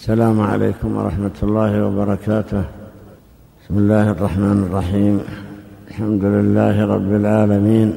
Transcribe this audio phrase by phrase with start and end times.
[0.00, 2.64] السلام عليكم ورحمة الله وبركاته.
[3.60, 5.20] بسم الله الرحمن الرحيم.
[5.88, 7.88] الحمد لله رب العالمين.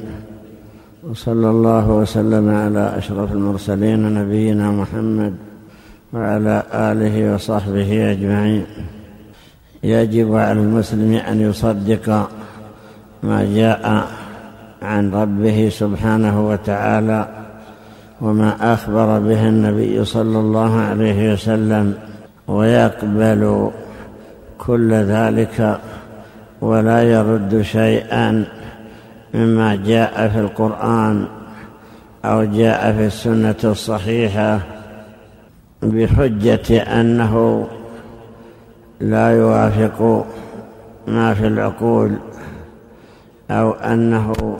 [1.04, 5.34] وصلى الله وسلم على أشرف المرسلين نبينا محمد
[6.14, 8.66] وعلى آله وصحبه أجمعين.
[9.84, 12.30] يجب على المسلم أن يصدق
[13.24, 14.08] ما جاء
[14.82, 17.28] عن ربه سبحانه وتعالى
[18.24, 21.94] وما أخبر به النبي صلى الله عليه وسلم
[22.48, 23.72] ويقبل
[24.58, 25.80] كل ذلك
[26.62, 28.46] ولا يرد شيئا
[29.34, 31.26] مما جاء في القرآن
[32.26, 34.60] أو جاء في السنة الصحيحة
[35.82, 37.68] بحجة أنه
[39.00, 40.26] لا يوافق
[41.08, 42.16] ما في العقول
[43.52, 44.58] أو أنه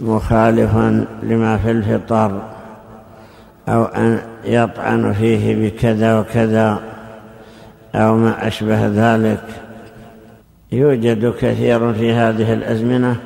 [0.00, 0.76] مخالف
[1.22, 2.42] لما في الفطر
[3.68, 6.80] أو أن يطعن فيه بكذا وكذا
[7.94, 9.44] أو ما أشبه ذلك.
[10.72, 13.16] يوجد كثير في هذه الأزمنة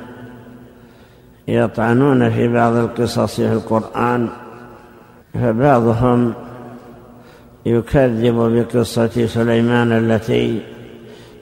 [1.47, 4.29] يطعنون في بعض القصص في القرآن
[5.33, 6.33] فبعضهم
[7.65, 10.61] يكذب بقصة سليمان التي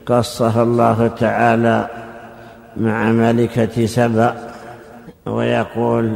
[0.06, 1.88] قصها الله تعالى
[2.78, 4.51] مع ملكة سبأ.
[5.26, 6.14] ويقول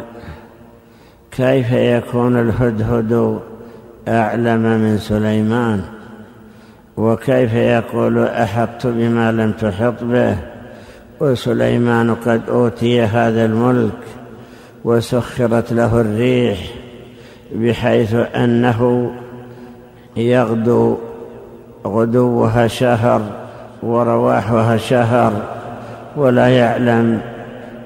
[1.31, 3.39] كيف يكون الهدهد
[4.07, 5.81] أعلم من سليمان؟
[6.97, 10.37] وكيف يقول أحطت بما لم تحط به؟
[11.19, 13.99] وسليمان قد أوتي هذا الملك
[14.83, 16.59] وسخرت له الريح
[17.55, 19.11] بحيث أنه
[20.17, 20.97] يغدو
[21.87, 23.21] غدوها شهر
[23.83, 25.33] ورواحها شهر
[26.15, 27.21] ولا يعلم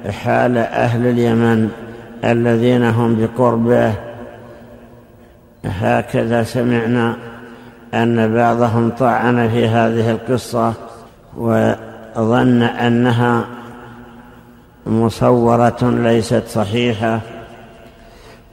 [0.07, 1.69] حال أهل اليمن
[2.23, 3.93] الذين هم بقربه.
[5.65, 7.15] هكذا سمعنا
[7.93, 10.73] أن بعضهم طعن في هذه القصة
[11.37, 13.45] وظن أنها
[14.85, 17.19] مصورة ليست صحيحة.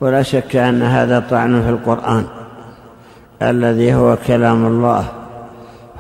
[0.01, 2.25] ولا شك أن هذا طعن في القرآن
[3.43, 5.05] الذي هو كلام الله.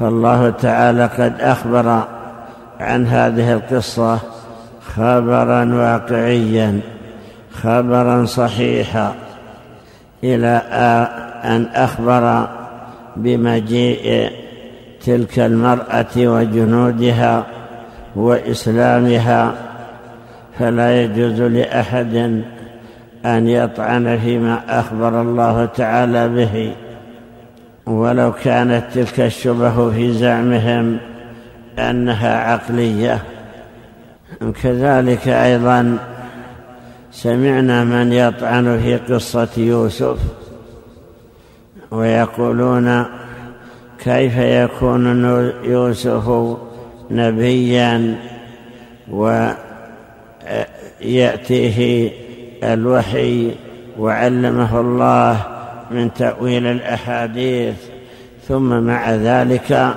[0.00, 2.02] فالله تعالى قد أخبر
[2.80, 4.18] عن هذه القصة
[4.94, 6.80] خبرا واقعيا
[7.52, 9.14] خبرا صحيحا
[10.24, 10.62] إلى
[11.44, 12.48] أن أخبر
[13.16, 14.30] بمجيء
[15.04, 17.44] تلك المرأة وجنودها
[18.16, 19.52] وإسلامها.
[20.58, 22.42] فلا يجوز لأحد
[23.24, 26.72] أن يطعن فيما أخبر الله تعالى به.
[27.86, 30.98] ولو كانت تلك الشبه في زعمهم
[31.78, 33.22] أنها عقلية.
[34.62, 35.98] كذلك أيضا
[37.12, 40.19] سمعنا من يطعن في قصة يوسف
[41.91, 43.04] ويقولون
[43.98, 45.25] كيف يكون
[45.65, 46.56] يوسف
[47.10, 48.16] نبيا
[51.00, 52.10] ويأتيه
[52.62, 53.50] الوحي
[53.98, 55.41] وعلمه الله
[55.91, 57.75] من تأويل الأحاديث
[58.48, 59.94] ثم مع ذلك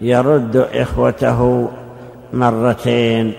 [0.00, 1.70] يرد إخوته
[2.32, 3.32] مرتين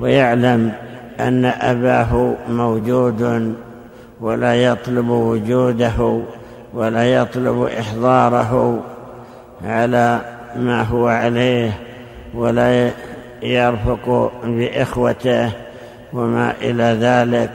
[0.00, 0.72] ويعلم
[1.20, 3.54] أن أباه موجود
[4.20, 6.20] ولا يطلب وجوده
[6.74, 8.80] ولا يطلب إحضاره
[9.64, 10.20] على
[10.56, 11.78] ما هو عليه
[12.34, 12.90] ولا
[13.42, 15.50] يرفق بإخوته
[16.12, 17.50] وما إلى ذلك.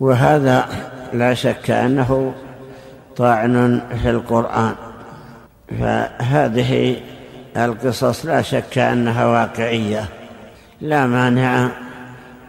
[0.00, 0.66] وهذا
[1.12, 2.32] لا شك أنه
[3.16, 4.74] طعن في القرآن.
[5.80, 6.96] فهذه
[7.56, 10.04] القصص لا شك أنها واقعية.
[10.80, 11.68] لا مانع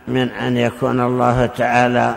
[0.08, 2.16] من أن يكون الله تعالى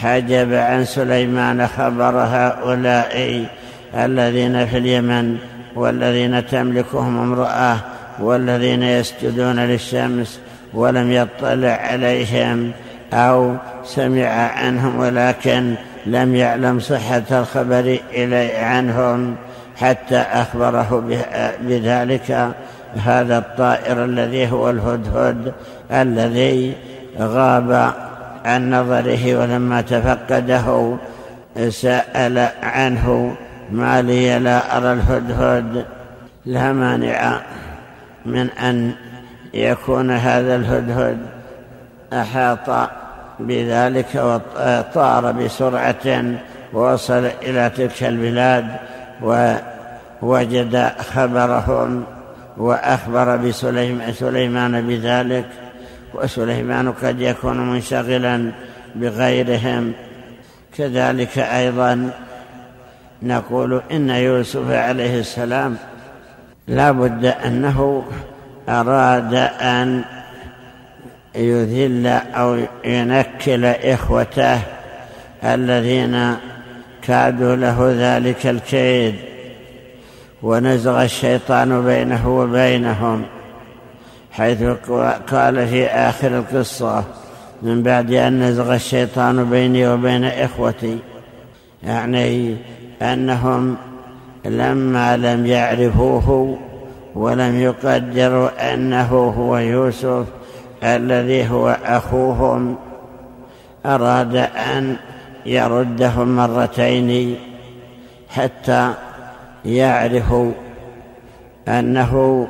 [0.00, 3.46] حجب عن سليمان خبر هؤلاء
[3.94, 5.38] الذين في اليمن
[5.76, 7.76] والذين تملكهم امرأة
[8.20, 10.40] والذين يسجدون للشمس
[10.74, 12.72] ولم يطلع عليهم
[13.12, 15.74] أو سمع عنهم ولكن
[16.06, 19.36] لم يعلم صحة الخبر إلي عنهم.
[19.76, 21.02] حتى أخبره
[21.60, 22.54] بذلك
[23.04, 25.52] هذا الطائر الذي هو الهدهد
[25.92, 26.74] الذي
[27.20, 27.92] غاب
[28.44, 30.96] عن نظره ولما تفقده
[31.68, 33.36] سأل عنه
[33.70, 35.84] ما لي لا أرى الهدهد.
[36.46, 37.40] لا مانع
[38.26, 38.92] من أن
[39.54, 41.18] يكون هذا الهدهد
[42.12, 42.90] أحاط
[43.40, 46.24] بذلك وطار بسرعة
[46.72, 48.66] ووصل إلى تلك البلاد
[49.22, 52.04] ووجد خبرهم
[52.56, 55.46] وأخبر بسليمان بذلك
[56.14, 58.52] وسليمان قد يكون منشغلا
[58.94, 59.92] بغيرهم.
[60.76, 62.10] كذلك أيضا
[63.22, 65.76] نقول إن يوسف عليه السلام
[66.68, 68.04] لا بد أنه
[68.68, 70.04] أراد أن
[71.34, 74.60] يذل أو ينكل إخوته
[75.44, 76.36] الذين
[77.02, 79.14] كادوا له ذلك الكيد.
[80.42, 83.22] ونزغ الشيطان بينه وبينهم
[84.32, 84.62] حيث
[85.30, 87.04] قال في آخر القصة
[87.62, 90.98] من بعد أن نزغ الشيطان بيني وبين إخوتي
[91.82, 92.56] يعني
[93.02, 93.76] أنهم
[94.44, 96.58] لما لم يعرفوه
[97.14, 100.26] ولم يقدروا أنه هو يوسف
[100.82, 102.76] الذي هو أخوهم
[103.86, 104.96] أراد أن
[105.46, 107.36] يردهم مرتين
[108.28, 108.94] حتى
[109.64, 110.52] يعرفوا
[111.68, 112.48] أنه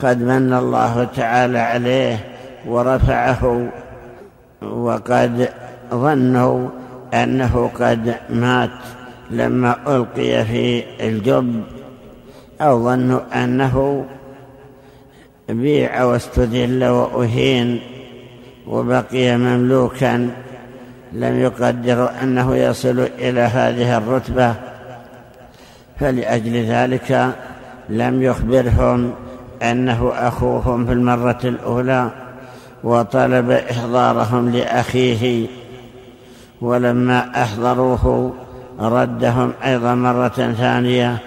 [0.00, 2.24] قد من الله تعالى عليه
[2.66, 3.68] ورفعه
[4.62, 5.48] وقد
[5.94, 6.68] ظنوا
[7.14, 8.70] أنه قد مات
[9.30, 11.62] لما ألقي في الجب
[12.60, 14.04] أو ظنوا أنه
[15.48, 17.80] بيع واستذل وأهين
[18.66, 20.30] وبقي مملوكا
[21.12, 24.54] لم يقدروا أنه يصل إلى هذه الرتبة
[26.00, 27.34] فلأجل ذلك
[27.88, 29.12] لم يخبرهم
[29.62, 32.10] أنه أخوهم في المرة الأولى
[32.84, 35.48] وطلب إحضارهم لأخيه.
[36.60, 38.34] ولما أحضروه
[38.80, 41.18] ردهم أيضا مرة ثانية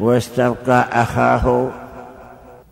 [0.00, 1.70] واستبقى أخاه.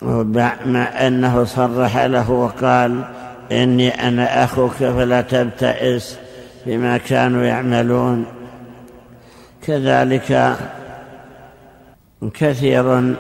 [0.03, 3.05] مع أنه صرح له وقال
[3.53, 6.19] إني أنا أخوك فلا تبتئس.
[6.67, 8.27] بما كانوا يعملون.
[9.67, 10.57] كذلك
[12.35, 13.15] كثير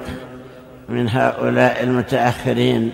[0.88, 2.92] من هؤلاء المتأخرين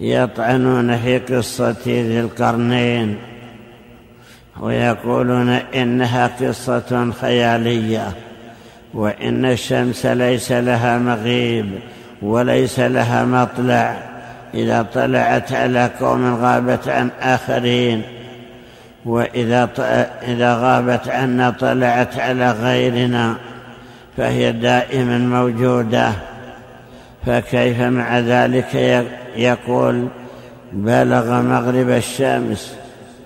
[0.00, 3.16] يطعنون في قصة ذي القرنين
[4.60, 8.12] ويقولون إنها قصة خيالية
[8.94, 11.70] وإن الشمس ليس لها مغيب
[12.22, 13.96] وليس لها مطلع
[14.54, 18.02] إذا طلعت على قوم غابت عن آخرين.
[19.04, 19.68] وإذا
[20.22, 23.34] إذا غابت عنا طلعت على غيرنا
[24.16, 26.12] فهي دائما موجودة.
[27.26, 28.74] فكيف مع ذلك
[29.36, 30.08] يقول
[30.72, 32.74] بلغ مغرب الشمس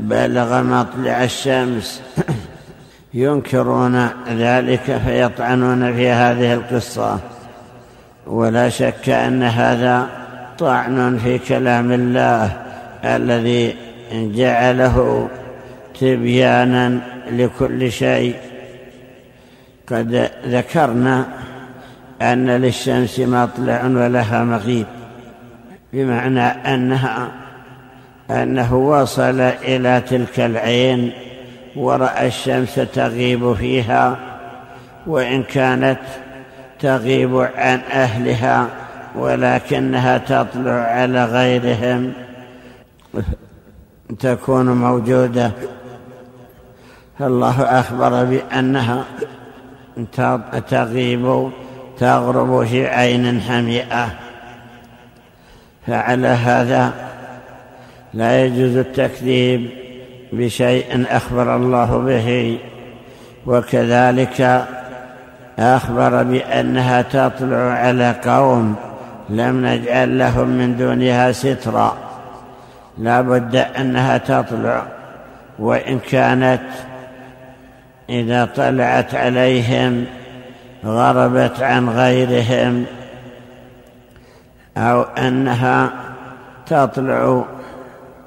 [0.01, 2.03] بلغ مطلع الشمس.
[3.15, 7.19] ينكرون ذلك فيطعنون في هذه القصة.
[8.27, 10.07] ولا شك أن هذا
[10.59, 12.53] طعن في كلام الله
[13.05, 13.77] الذي
[14.13, 15.29] جعله
[16.01, 17.01] تبيانا
[17.31, 18.37] لكل شيء.
[19.89, 21.27] قد ذكرنا
[22.23, 24.87] أن للشمس مطلع ولها مغيب
[25.93, 27.29] بمعنى انها
[28.31, 31.13] أنه وصل إلى تلك العين
[31.77, 34.19] ورأى الشمس تغيب فيها
[35.07, 36.01] وإن كانت
[36.81, 38.69] تغيب عن أهلها
[39.17, 42.13] ولكنها تطلع على غيرهم
[44.19, 45.53] تكون موجودة.
[47.19, 49.05] فالله أخبر بأنها
[50.71, 51.51] تغيب
[51.99, 54.09] تغرب في عين حمئه
[55.87, 56.93] فعلى هذا
[58.15, 59.71] لا يجوز التكذيب
[60.33, 62.59] بشيء أخبر الله به.
[63.47, 64.67] وكذلك
[65.59, 68.75] أخبر بأنها تطلع على قوم
[69.31, 71.97] لم نجعل لهم من دونها سترا.
[72.99, 74.83] لا بد أنها تطلع.
[75.59, 76.63] وإن كانت
[78.11, 80.05] إذا طلعت عليهم
[80.85, 82.85] غربت عن غيرهم
[84.77, 85.91] أو أنها
[86.67, 87.45] تطلع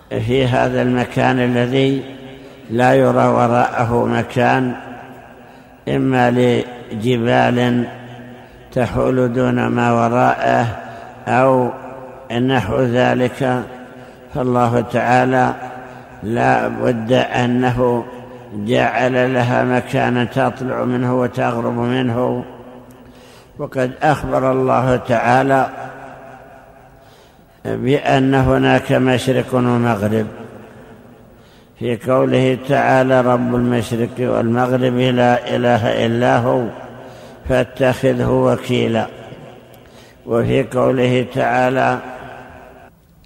[0.09, 2.03] في هذا المكان الذي
[2.69, 4.73] لا يرى وراءه مكان
[5.89, 7.87] إما لجبال
[8.71, 10.65] تحول دون ما وراءه
[11.27, 11.69] أو
[12.31, 13.63] نحو ذلك.
[14.35, 15.53] فالله تعالى
[16.23, 18.05] لا بد أنه
[18.53, 22.43] جعل لها مكانا تطلع منه وتغرب منه.
[23.59, 25.69] وقد أخبر الله تعالى
[27.65, 30.27] بأن هناك مشرق ومغرب.
[31.79, 36.63] في قوله تعالى رب المشرق والمغرب لا إله إلا هو
[37.49, 39.07] فاتخذه وكيلا
[40.25, 41.99] وفي قوله تعالى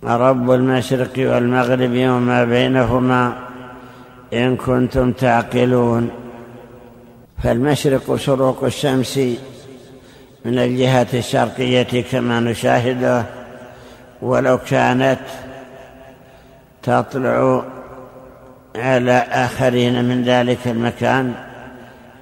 [0.04, 3.34] رب المشرق والمغرب وما بينهما
[4.36, 6.10] إن كنتم تعقلون.
[7.44, 9.18] فالمشرق شروق الشمس
[10.46, 13.26] من الجهة الشرقية كما نشاهده
[14.22, 15.20] ولو كانت
[16.84, 17.64] تطلع
[18.76, 21.34] على آخرين من ذلك المكان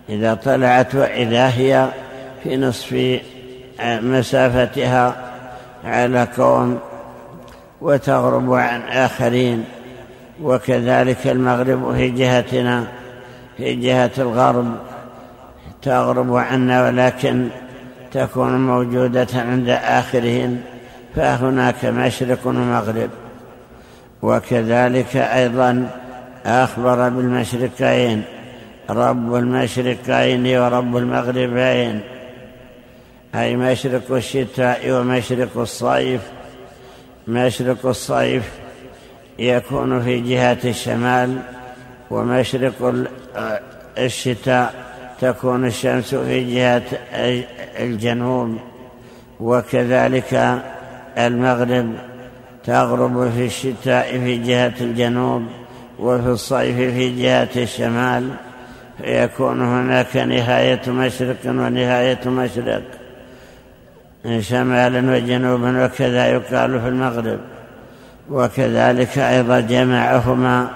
[0.10, 1.88] إذا طلعت وإذا هي
[2.44, 3.20] في نصف
[3.84, 5.16] مسافتها
[5.86, 6.80] على قوم
[7.82, 9.66] وتغرب عن آخرين.
[10.44, 12.88] وكذلك المغرب في جهتنا
[13.58, 14.76] في جهة الغرب
[15.82, 17.48] تغرب عنا ولكن
[18.12, 20.62] تكون موجودة عند آخرهم
[21.16, 23.10] فهناك مشرق ومغرب.
[24.22, 25.90] وكذلك أيضا
[26.46, 28.24] أخبر بالمشرقين
[28.90, 32.02] رب المشرقين ورب المغربين.
[33.36, 36.22] أي مشرق الشتاء ومشرق الصيف
[37.28, 38.63] مشرق الصيف
[39.40, 41.38] يكون في جهة الشمال
[42.12, 42.94] ومشرق
[43.98, 44.74] الشتاء
[45.22, 46.84] تكون الشمس في جهة
[47.80, 48.58] الجنوب
[49.40, 50.62] وكذلك
[51.18, 51.94] المغرب
[52.66, 55.44] تغرب في الشتاء في جهة الجنوب
[56.00, 58.30] وفي الصيف في جهة الشمال.
[58.98, 62.84] فيكون هناك نهاية مشرق ونهاية مشرق
[64.40, 67.40] شمالا وجنوبا وكذا يقال في المغرب.
[68.30, 70.68] وكذلك أيضا جمعهما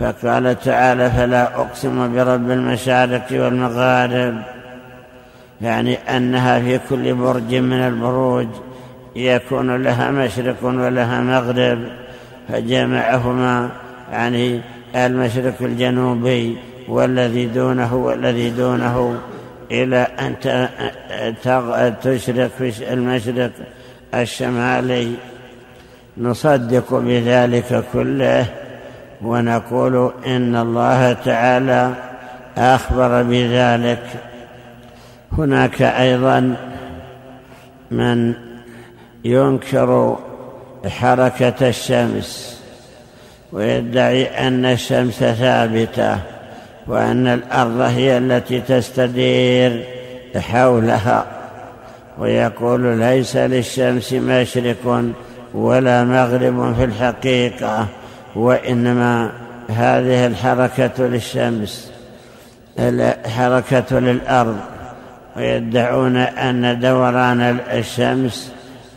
[0.00, 4.42] فقال تعالى فلا أقسم برب المشارق والمغارب
[5.60, 8.48] يعني أنها في كل برج من البروج
[9.16, 11.78] يكون لها مشرق ولها مغرب
[12.48, 13.68] فجمعهما
[14.12, 14.60] يعني
[14.96, 16.56] المشرق الجنوبي
[16.88, 19.18] والذي دونه والذي دونه
[19.70, 23.50] إلى أن تشرق في المشرق
[24.14, 25.14] الشمالي.
[26.18, 28.46] نصدق بذلك كله
[29.22, 31.94] ونقول إن الله تعالى
[32.58, 34.02] أخبر بذلك.
[35.32, 36.56] هناك أيضا
[37.90, 38.34] من
[39.24, 40.18] ينكر
[40.88, 42.60] حركة الشمس
[43.52, 46.18] ويدعي أن الشمس ثابتة
[46.86, 49.84] وأن الأرض هي التي تستدير
[50.36, 51.24] حولها
[52.18, 55.04] ويقول ليس للشمس مشرق
[55.54, 57.86] ولا مغرب في الحقيقة
[58.36, 59.30] وإنما
[59.68, 61.92] هذه الحركة للشمس
[62.78, 64.56] الحركة للأرض.
[65.36, 68.52] ويدعون أن دوران الشمس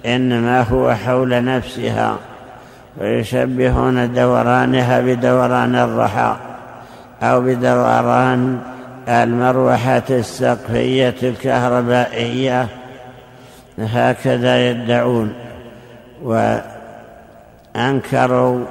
[0.06, 2.18] إنما هو حول نفسها
[2.98, 6.36] ويشبهون دورانها بدوران الرحى
[7.24, 8.60] أو بدوران
[9.08, 12.68] المروحة السقفية الكهربائية.
[13.80, 15.34] هكذا يدعون.
[17.76, 18.66] وأنكروا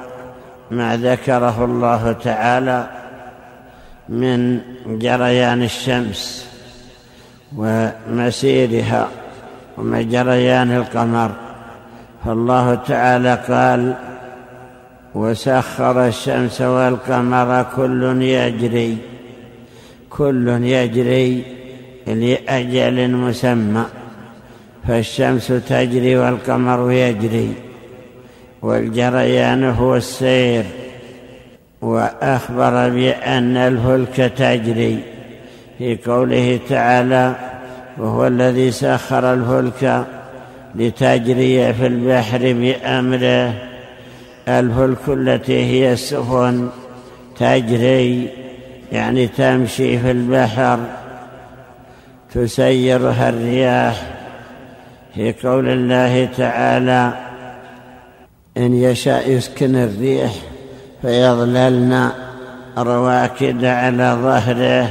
[0.71, 2.87] ما ذكره الله تعالى
[4.09, 6.47] من جريان الشمس
[7.57, 9.07] ومسيرها
[9.77, 11.31] ومجريان القمر.
[12.25, 13.93] فالله تعالى قال
[15.15, 18.97] وسخر الشمس والقمر كل يجري
[20.09, 21.43] كل يجري
[22.07, 23.85] لأجل مسمى.
[24.87, 27.53] فالشمس تجري والقمر يجري
[28.61, 30.65] والجريان هو السير
[31.81, 34.99] وأخبر بأن الفلك تجري.
[35.77, 37.35] في قوله تعالى
[37.97, 40.05] وهو الذي سخر الفلك
[40.75, 43.53] لتجري في البحر بأمره.
[44.47, 46.69] الفلك التي هي السفن
[47.39, 48.29] تجري
[48.91, 50.79] يعني تمشي في البحر
[52.33, 54.16] تسيرها الرياح
[55.17, 57.11] في قول الله تعالى
[58.57, 60.31] إن يشاء يسكن الريح
[61.01, 62.11] فيظللن
[62.77, 64.89] رواكد على ظهره.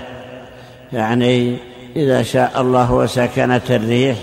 [0.92, 1.56] يعني
[1.96, 4.16] إذا شاء الله وسكنت الريح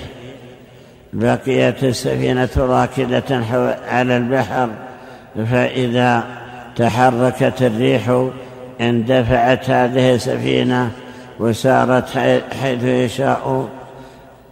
[1.13, 3.45] بقيت السفينة راكدة
[3.88, 4.69] على البحر
[5.51, 6.24] فإذا
[6.75, 8.27] تحركت الريح
[8.81, 10.91] اندفعت هذه السفينة
[11.39, 12.10] وسارت
[12.62, 13.69] حيث يشاء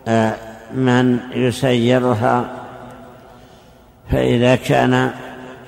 [0.08, 0.34] آه،
[0.76, 2.46] من يسيرها
[4.12, 5.12] فإذا كان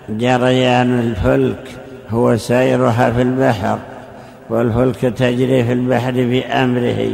[0.10, 1.68] جريان الفلك
[2.10, 3.80] هو سيرها في البحر
[4.50, 7.12] والفلك تجري في البحر بأمره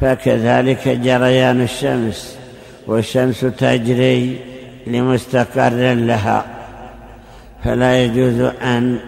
[0.00, 2.38] فكذلك جريان الشمس
[2.86, 4.38] والشمس تجري
[4.86, 6.44] لمستقر لها.
[7.64, 8.98] فلا يجوز أن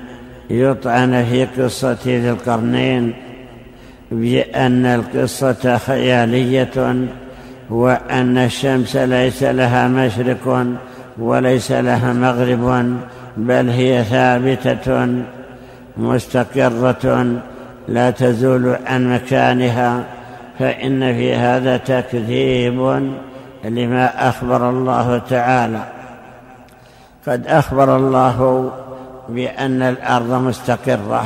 [0.50, 3.14] يطعن في قصة ذي القرنين
[4.10, 7.06] بأن القصة خيالية
[7.70, 10.66] وأن الشمس ليس لها مشرق
[11.18, 12.96] وليس لها مغرب
[13.36, 15.08] بل هي ثابتة
[15.96, 17.26] مستقرة
[17.88, 20.04] لا تزول عن مكانها
[20.58, 23.10] فإن في هذا تكذيب
[23.64, 25.82] لما أخبر الله تعالى.
[27.26, 28.70] قد أخبر الله
[29.28, 31.24] بأن الأرض مستقرة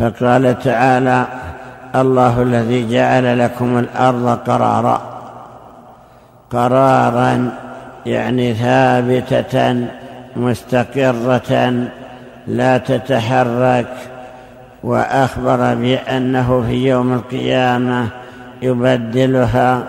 [0.00, 1.26] فقال تعالى
[1.94, 5.19] الله الذي جعل لكم الأرض قرارا
[6.50, 7.50] قرارا
[8.06, 9.76] يعني ثابتة
[10.36, 11.72] مستقرة
[12.46, 13.86] لا تتحرك.
[14.82, 18.06] وأخبر بأنه في يوم القيامة
[18.62, 19.82] يبدلها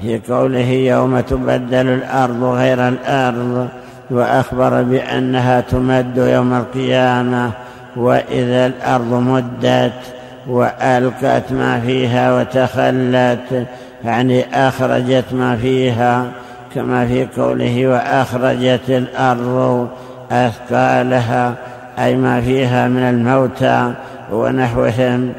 [0.00, 3.68] في قوله يوم تبدل الأرض غير الأرض.
[4.10, 7.50] وأخبر بأنها تمد يوم القيامة
[7.96, 10.00] وإذا الأرض مدت
[10.48, 13.66] وألقت ما فيها وتخلت.
[14.04, 16.26] يعني أخرجت ما فيها
[16.74, 19.88] كما في قوله وأخرجت الأرض
[20.30, 21.54] أثقالها
[21.98, 23.92] أي ما فيها من الموتى
[24.32, 25.32] ونحوهم.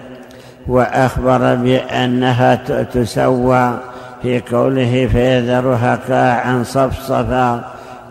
[0.68, 2.56] وأخبر بأنها
[2.94, 3.80] تسوى
[4.22, 7.62] في قوله فيذرها كاعا صفصفا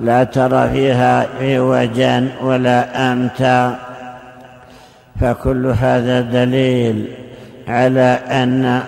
[0.01, 3.77] لا ترى فيها عوجا ولا أمتا.
[5.21, 7.09] فكل هذا دليل
[7.69, 8.83] على أن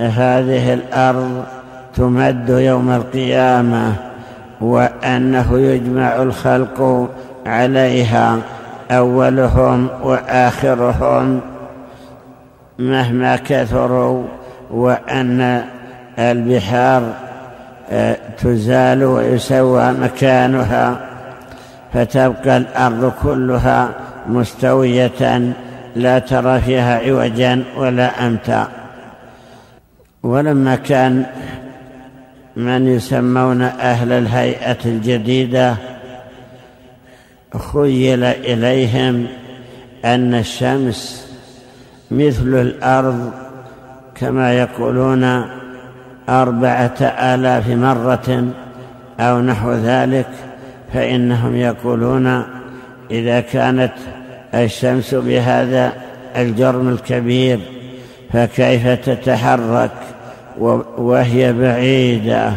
[0.00, 1.44] هذه الأرض
[1.94, 3.92] تمد يوم القيامة
[4.60, 7.08] وأنه يجمع الخلق
[7.46, 8.38] عليها
[8.90, 11.40] أولهم وآخرهم
[12.78, 14.24] مهما كثروا
[14.70, 15.64] وأن
[16.18, 17.02] البحار
[17.90, 20.96] آه، تزال ويسوى مكانها
[21.94, 23.88] فتبقى الأرض كلها
[24.28, 25.52] مستوية
[25.96, 28.68] لا ترى فيها عوجا ولا امتا
[30.22, 31.26] ولما كان
[32.56, 35.76] من يسمون أهل الهيئة الجديدة
[37.72, 39.26] خيل إليهم
[40.04, 41.26] أن الشمس
[42.10, 43.32] مثل الأرض
[44.14, 45.44] كما يقولون
[46.28, 48.44] أربعة آلاف مرة
[49.20, 50.28] أو نحو ذلك
[50.92, 52.44] فإنهم يقولون
[53.10, 53.92] إذا كانت
[54.54, 55.92] الشمس بهذا
[56.36, 57.60] الجرم الكبير
[58.32, 59.90] فكيف تتحرك؟
[60.98, 62.52] وهي بعيدة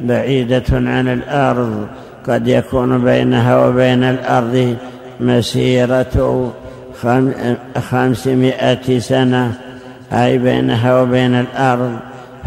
[0.00, 1.86] بعيدة عن الأرض.
[2.28, 4.76] قد يكون بينها وبين الأرض
[5.20, 6.52] مسيرة
[7.90, 9.52] خمسمائة سنة.
[10.12, 11.92] أي بينها وبين الأرض.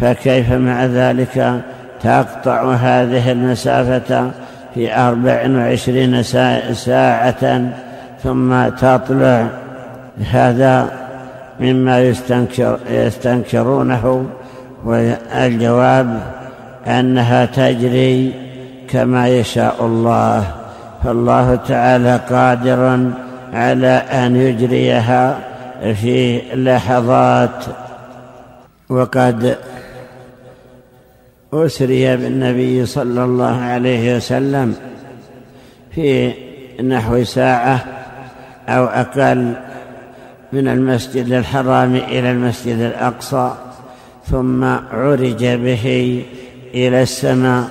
[0.00, 1.60] فكيف مع ذلك
[2.02, 4.30] تقطع هذه المسافة
[4.74, 6.22] في أربع وعشرين
[6.72, 7.72] ساعة؟
[8.22, 9.46] ثم تطلع.
[10.30, 10.90] هذا
[11.60, 14.26] مما يستنكر يستنكرونه
[14.84, 16.22] والجواب
[16.86, 18.32] أنها تجري
[18.88, 20.54] كما يشاء الله.
[21.04, 23.10] فالله تعالى قادر
[23.52, 25.38] على أن يجريها
[25.94, 27.64] في لحظات.
[28.88, 29.56] وقد
[31.52, 34.74] أسري بالنبي صلى الله عليه وسلم
[35.94, 36.32] في
[36.82, 37.84] نحو ساعة
[38.68, 39.52] أو أقل
[40.52, 43.52] من المسجد الحرام إلى المسجد الأقصى.
[44.30, 46.24] ثم عرج به
[46.74, 47.68] إلى السماء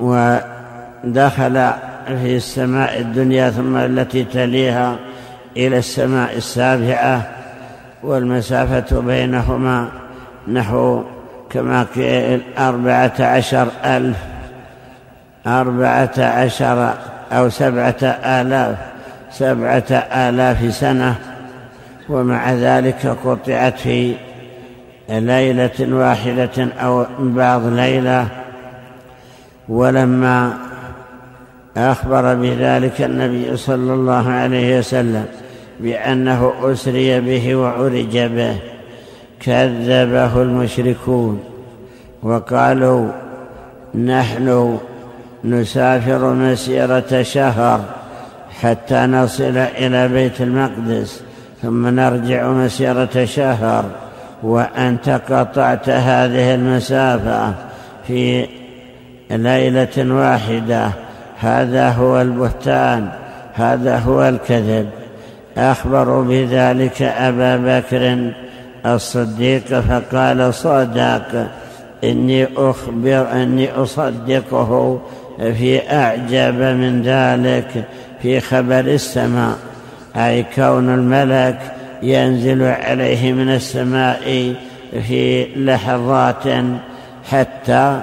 [0.00, 1.70] ودخل
[2.06, 4.96] في السماء الدنيا ثم التي تليها
[5.56, 7.28] إلى السماء السابعة
[8.02, 9.88] والمسافة بينهما
[10.48, 11.02] نحو
[11.50, 14.16] كما قيل أربعة عشر ألف
[15.46, 16.94] أربعة عشر
[17.32, 18.76] أو سبعة آلاف
[19.30, 21.14] سبعة آلاف سنة
[22.08, 24.14] ومع ذلك قطعت في
[25.08, 28.28] ليلة واحدة أو بعض ليلة
[29.68, 30.58] ولما
[31.76, 35.24] أخبر بذلك النبي صلى الله عليه وسلم
[35.80, 38.56] بأنه أسري به وعرج به
[39.40, 41.44] كذبه المشركون
[42.22, 43.08] وقالوا
[43.94, 44.78] نحن
[45.44, 47.80] نسافر مسيرة شهر
[48.60, 51.22] حتى نصل إلى بيت المقدس
[51.62, 53.84] ثم نرجع مسيرة شهر.
[54.46, 57.54] وأنت قطعت هذه المسافة
[58.06, 58.46] في
[59.30, 60.90] ليلة واحدة.
[61.40, 63.08] هذا هو البهتان
[63.54, 64.88] هذا هو الكذب.
[65.58, 68.32] أخبروا بذلك أبا بكر
[68.86, 71.46] الصديق فقال صدق
[72.04, 75.00] إني أخبر أني أصدقه
[75.38, 77.84] في أعجب من ذلك
[78.22, 79.56] في خبر السماء.
[80.16, 81.58] أي كون الملك
[82.02, 84.54] ينزل عليه من السماء
[85.08, 86.44] في لحظات
[87.30, 88.00] حتى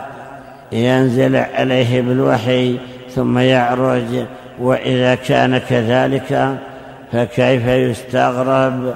[0.72, 2.78] ينزل عليه بالوحي
[3.16, 4.26] ثم يعرج
[4.60, 6.58] وإذا كان كذلك
[7.12, 8.94] فكيف يستغرب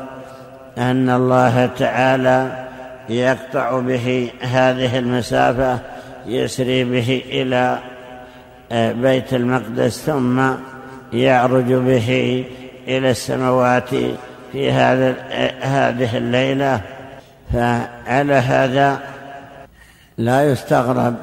[0.78, 2.68] أن الله تعالى
[3.10, 5.80] يقطع به هذه المسافة
[6.28, 7.78] يسري به إلى
[8.72, 10.42] آه، بيت المقدس ثم
[11.14, 12.44] يعرج به
[12.88, 13.90] إلى السماوات
[14.52, 15.16] في هذا
[15.62, 16.82] هذه الليلة
[17.54, 19.00] فعلى هذا
[20.18, 21.16] لا يستغرب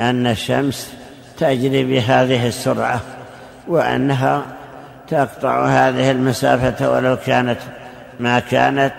[0.00, 0.94] أن الشمس
[1.38, 3.00] تجري بهذه السرعة
[3.68, 4.42] وأنها
[5.08, 7.58] تقطع هذه المسافة ولو كانت
[8.20, 8.94] ما كانت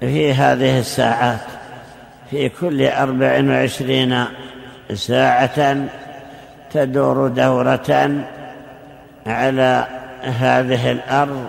[0.00, 1.40] في هذه الساعات.
[2.30, 4.24] في كل أربع وعشرين
[4.94, 5.76] ساعة
[6.72, 8.24] تدور دورة
[9.26, 9.86] على
[10.22, 11.46] هذه الأرض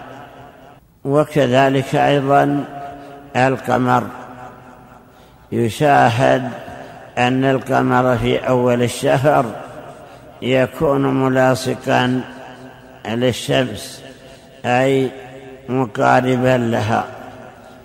[1.06, 2.66] وكذلك أيضا
[3.36, 4.04] القمر.
[5.52, 6.50] يشاهد
[7.18, 9.46] أن القمر في أول الشهر
[10.42, 12.22] يكون ملاصقا
[13.08, 14.04] للشمس
[14.66, 15.10] أي
[15.70, 17.06] مقاربا لها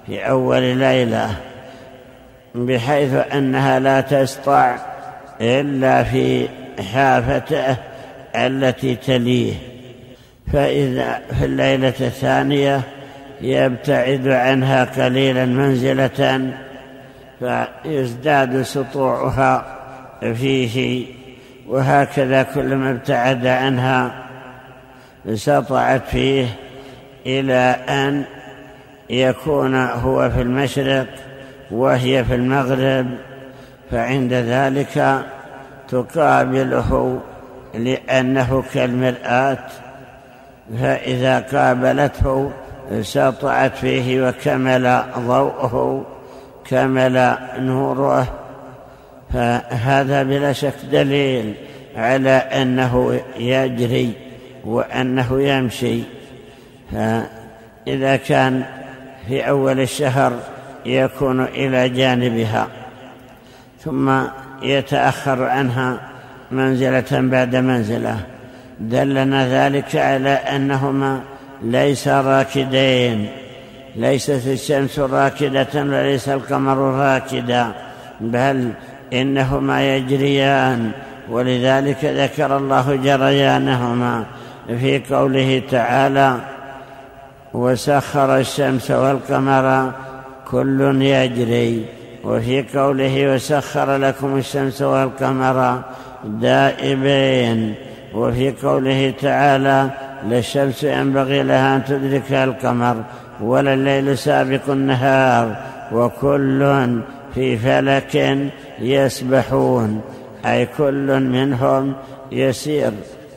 [0.06, 1.30] في أول ليلة
[2.54, 4.76] بحيث أنها لا تسطع
[5.40, 6.48] إلا في
[6.92, 7.76] حافته
[8.34, 9.54] التي تليه.
[10.52, 12.80] فإذا في الليلة الثانية
[13.40, 16.50] يبتعد عنها قليلا منزلة
[17.38, 19.78] فيزداد سطوعها
[20.20, 21.06] فيه
[21.68, 24.14] وهكذا كلما ابتعد عنها
[25.34, 26.46] سطعت فيه
[27.26, 28.24] إلى أن
[29.10, 31.06] يكون هو في المشرق
[31.70, 33.06] وهي في المغرب.
[33.90, 35.24] فعند ذلك
[35.88, 37.20] تقابله
[37.74, 39.58] لأنه كالمرآة
[40.80, 42.50] فإذا قابلته
[43.00, 46.06] سطعت فيه وكمل ضوءه
[46.64, 48.34] كمل نوره.
[49.32, 51.54] فهذا بلا شك دليل
[51.96, 54.12] على أنه يجري
[54.64, 56.02] وأنه يمشي.
[56.92, 58.64] فإذا كان
[59.28, 60.32] في أول الشهر
[60.86, 62.66] يكون إلى جانبها
[63.84, 64.22] ثم
[64.62, 66.00] يتأخر عنها
[66.50, 68.20] منزلة بعد منزلة.
[68.80, 71.20] دلنا ذلك على أنهما
[71.62, 73.28] ليس راكدين.
[73.96, 77.72] ليست الشمس راكدة وليس القمر راكدا.
[78.20, 78.70] بل
[79.12, 80.90] إنهما يجريان.
[81.30, 84.24] ولذلك ذكر الله جريانهما
[84.66, 86.36] في قوله تعالى
[87.54, 89.92] وسخر الشمس والقمر
[90.50, 91.84] كل يجري.
[92.24, 95.80] وفي قوله وسخر لكم الشمس والقمر
[96.24, 97.74] دائبين.
[98.14, 99.90] وفي قوله تعالى
[100.24, 102.96] للشمس ينبغي لها أن تدرك القمر
[103.40, 105.56] ولا الليل سابق النهار
[105.92, 107.00] وكل
[107.34, 108.38] في فلك
[108.80, 110.00] يسبحون
[110.46, 111.94] أي كل منهم
[112.32, 112.92] يسير.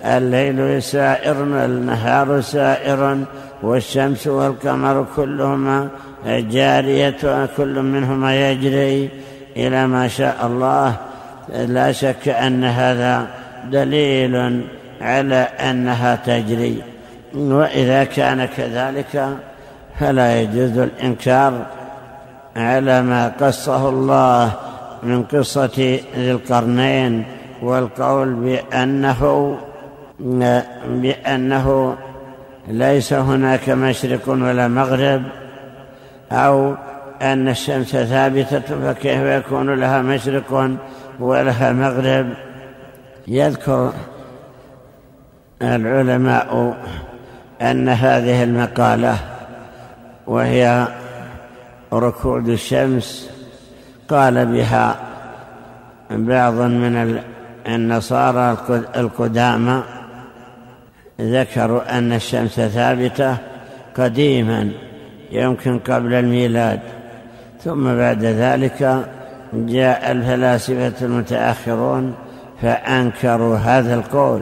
[0.06, 3.18] الليل سائر النهار سائر
[3.64, 5.88] والشمس والقمر كلهما
[6.26, 9.10] جارية كل منهما يجري
[9.58, 10.96] إلى ما شاء الله.
[11.68, 13.28] لا شك أن هذا
[13.72, 14.66] دليل
[15.02, 16.84] على أنها تجري
[17.34, 19.38] وإذا كان كذلك
[20.00, 21.66] فلا يجوز الإنكار
[22.56, 24.52] على ما قصه الله
[25.04, 27.24] من قصة ذي القرنين
[27.62, 29.58] والقول بأنه
[30.88, 31.98] بأنه
[32.68, 35.24] ليس هناك مشرق ولا مغرب
[36.32, 36.76] أو
[37.22, 40.70] أن الشمس ثابتة فكيف يكون لها مشرق
[41.20, 42.28] ولها مغرب؟
[43.28, 43.92] يذكر
[45.62, 46.78] العلماء
[47.62, 49.18] أن هذه المقالة
[50.28, 50.88] وهي
[51.94, 53.30] ركود الشمس
[54.10, 54.96] قال بها
[56.12, 57.20] بعض من
[57.68, 58.58] النصارى
[58.96, 59.84] القدامى
[61.22, 63.38] ذكروا أن الشمس ثابتة
[63.98, 64.72] قديما
[65.32, 66.80] يمكن قبل الميلاد.
[67.64, 69.06] ثم بعد ذلك
[69.54, 72.16] جاء الفلاسفة المتأخرون
[72.62, 74.42] فأنكروا هذا القول.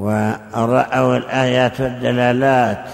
[0.00, 2.84] ورأوا الآيات والدلالات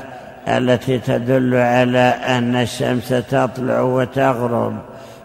[0.49, 4.77] التي تدل على أن الشمس تطلع وتغرب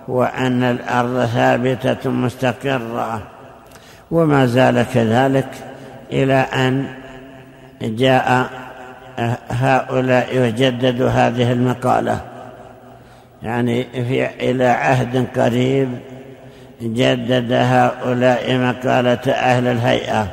[0.07, 3.21] وأن الأرض ثابتة مستقرة.
[4.11, 5.47] وما زال كذلك
[6.11, 6.85] إلى أن
[7.81, 8.49] جاء
[9.49, 12.21] هؤلاء وجددوا هذه المقالة.
[13.43, 15.89] يعني في إلى عهد قريب
[16.81, 20.27] جدد هؤلاء مقالة أهل الهيئة.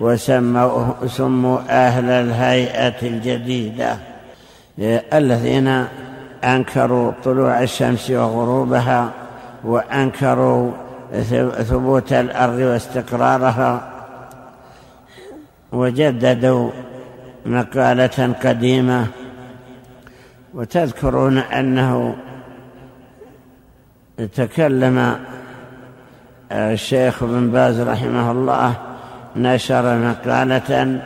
[0.00, 3.96] وسموا سموا أهل الهيئة الجديدة.
[5.12, 5.84] الذين
[6.44, 9.10] أنكروا طلوع الشمس وغروبها
[9.64, 10.72] وأنكروا
[11.62, 13.90] ثبوت الأرض واستقرارها
[15.72, 16.70] وجددوا
[17.46, 19.06] مقالة قديمة
[20.54, 22.16] وتذكرون أنه
[24.34, 25.16] تكلم
[26.52, 28.74] الشيخ بن باز رحمه الله
[29.36, 31.00] نشر مقالة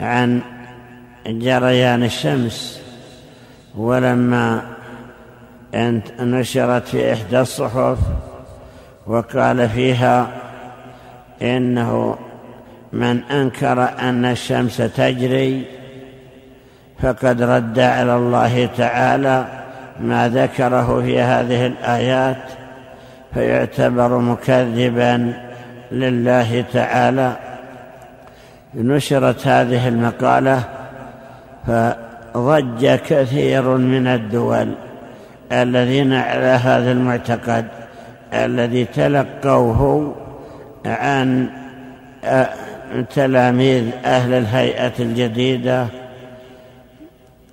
[0.00, 0.40] عن
[1.26, 2.80] جريان الشمس.
[3.76, 4.62] ولما
[6.20, 7.98] نشرت في إحدى الصحف
[9.06, 10.28] وقال فيها
[11.42, 12.18] إنه
[12.92, 15.64] من أنكر أن الشمس تجري
[17.02, 19.46] فقد رد على الله تعالى
[20.00, 22.42] ما ذكره في هذه الآيات
[23.34, 25.40] فيعتبر مكذبا
[25.92, 27.36] لله تعالى.
[28.74, 30.62] نشرت هذه المقالة
[31.66, 34.74] فضج كثير من الدول
[35.52, 37.66] الذين على هذا المعتقد
[38.32, 40.14] الذي تلقوه
[40.86, 41.48] عن
[43.14, 45.86] تلاميذ أهل الهيئة الجديدة.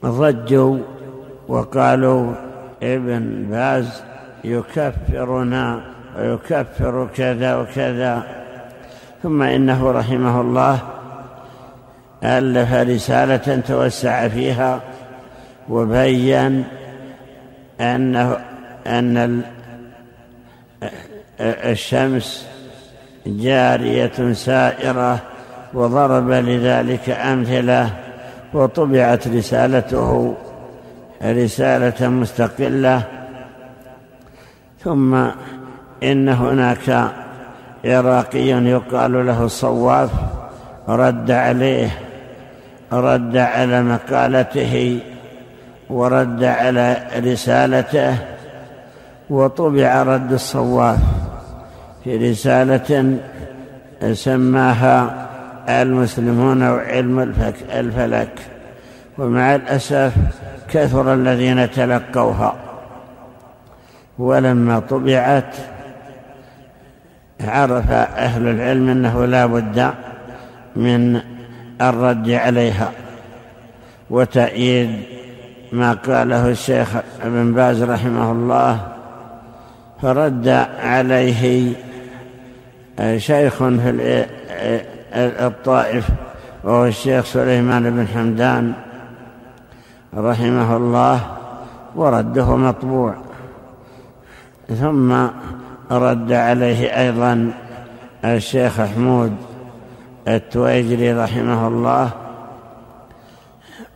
[0.06, 0.78] ضجوا
[1.48, 2.34] وقالوا
[2.84, 4.04] ابن باز
[4.44, 5.91] يكفرنا
[6.22, 8.24] ويكفر كذا وكذا.
[9.24, 10.80] ثم إنه رحمه الله
[12.24, 14.82] ألف رسالة توسع فيها
[15.70, 16.64] وبين
[17.82, 18.38] أنه
[18.88, 19.42] أن
[21.42, 22.48] الشمس
[23.28, 25.20] جارية سائرة
[25.74, 27.90] وضرب لذلك أمثلة
[28.54, 30.36] وطبعت رسالته
[31.24, 33.04] رسالة مستقلة.
[34.84, 35.28] ثم
[36.04, 37.12] إن هناك
[37.86, 40.10] عراقي يقال له الصواف
[40.90, 41.90] رد عليه
[42.94, 45.00] رد على مقالته
[45.90, 48.18] ورد على رسالته
[49.30, 51.00] وطبع رد الصواف
[52.04, 53.18] في رسالة
[54.14, 55.28] سماها
[55.70, 57.20] المسلمون وعلم
[57.74, 58.40] الفلك.
[59.18, 60.14] ومع الأسف
[60.70, 62.54] كثر الذين تلقوها.
[64.20, 65.56] ولما طبعت
[67.48, 69.94] عرف أهل العلم أنه لا بد
[70.76, 71.22] من
[71.82, 72.92] الرد عليها
[74.10, 75.04] وتأييد
[75.72, 76.90] ما قاله الشيخ
[77.24, 78.88] ابن باز رحمه الله
[80.02, 80.48] فرد
[80.84, 81.74] عليه
[83.18, 84.26] شيخ في
[85.16, 86.10] الطائف
[86.64, 88.74] وهو الشيخ سليمان بن حمدان
[90.18, 91.20] رحمه الله
[91.96, 93.16] ورده مطبوع.
[94.80, 95.28] ثم
[95.92, 97.52] رد عليه أيضا
[98.26, 99.36] الشيخ حمود
[100.28, 102.10] التويجري رحمه الله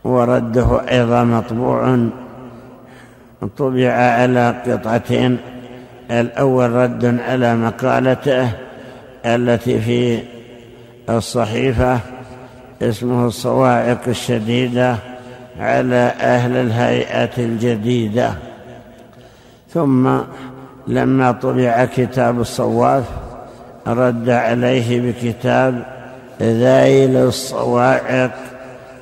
[0.04, 1.98] ورده أيضا مطبوع
[3.56, 5.38] طبع على قطعتين.
[6.10, 8.50] الأول رد على مقالته
[9.24, 10.20] التي في
[11.10, 12.00] الصحيفة
[12.82, 14.96] اسمه الصواعق الشديدة
[15.60, 18.34] على أهل الهيئة الجديدة.
[19.68, 20.18] ثم
[20.88, 23.04] لما طبع كتاب الصواف
[23.86, 25.82] رد عليه بكتاب
[26.42, 28.30] ذيل الصواعق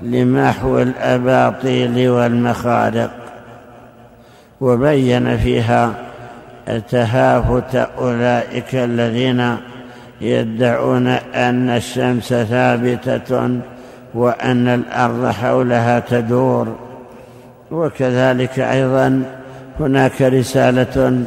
[0.03, 3.11] لمحو الأباطيل والمخارق
[4.61, 5.95] وبين فيها
[6.91, 9.57] تهافت أولئك الذين
[10.21, 13.61] يدعون أن الشمس ثابتة
[14.15, 16.77] وأن الأرض حولها تدور.
[17.71, 19.23] وكذلك أيضا
[19.81, 21.25] هناك رسالة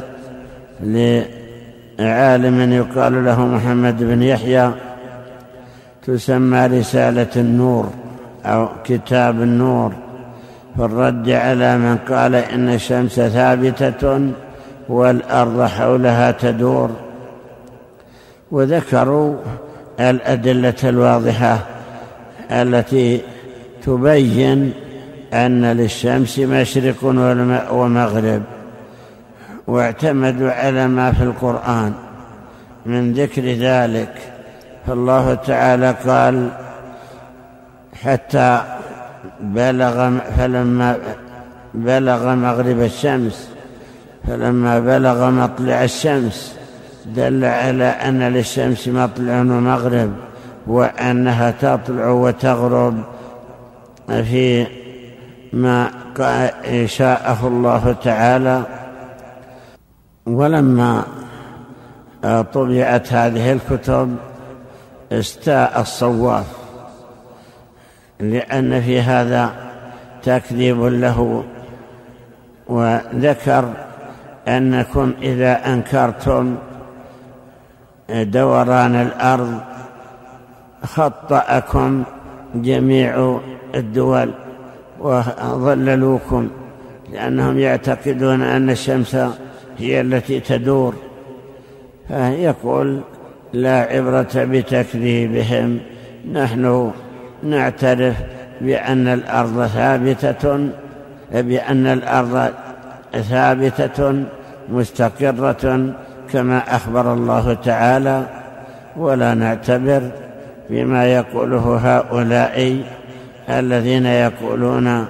[0.80, 4.70] لعالم يقال له محمد بن يحيى
[6.06, 7.90] تسمى رسالة النور
[8.44, 9.92] أو كتاب النور
[10.76, 14.30] في الرد على من قال إن الشمس ثابتة
[14.88, 16.90] والأرض حولها تدور.
[18.50, 19.36] وذكروا
[20.00, 21.58] الأدلة الواضحة
[22.50, 23.20] التي
[23.82, 24.72] تبين
[25.32, 27.04] أن للشمس مشرق
[27.72, 28.42] ومغرب.
[29.68, 31.92] واعتمدوا على ما في القرآن.
[32.86, 34.14] من ذكر ذلك
[34.86, 36.48] فالله تعالى قال
[38.02, 38.60] حتى
[39.40, 40.96] بلغ فلما
[41.74, 43.48] بلغ مغرب الشمس
[44.28, 46.56] فلما بلغ مطلع الشمس
[47.06, 50.12] دل على أن للشمس مطلع ومغرب
[50.66, 53.02] وأنها تطلع وتغرب
[54.08, 54.66] في
[55.52, 55.90] ما
[56.86, 58.62] شاءه الله تعالى.
[60.28, 61.04] ولما
[62.52, 64.16] طبعت هذه الكتب
[65.12, 66.46] استاء الصواف
[68.20, 69.52] لأن في هذا
[70.22, 71.44] تكذيب له
[72.66, 73.72] وذكر
[74.48, 76.56] أنكم إذا أنكرتم
[78.10, 79.60] دوران الأرض
[80.84, 82.02] خطأكم
[82.54, 83.40] جميع
[83.74, 84.30] الدول
[85.00, 86.48] وظللوكم
[87.12, 89.16] لأنهم يعتقدون أن الشمس
[89.78, 90.94] هي التي تدور.
[92.08, 93.00] فيقول
[93.52, 95.78] لا عبرة بتكذيبهم.
[96.32, 96.90] نحن
[97.42, 98.16] نعترف
[98.60, 100.68] بأن الأرض ثابتة
[101.32, 102.50] بأن الأرض
[103.12, 104.24] ثابتة
[104.68, 105.94] مستقرة
[106.32, 108.26] كما أخبر الله تعالى.
[108.96, 110.10] ولا نعتبر
[110.70, 112.82] بما يقوله هؤلاء
[113.50, 115.06] الذين يقولون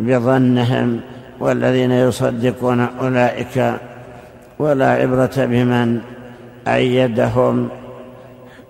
[0.00, 1.00] بظنهم
[1.40, 3.74] والذين يصدقون أولئك
[4.58, 6.00] ولا عبرة بمن
[6.68, 7.68] أيدهم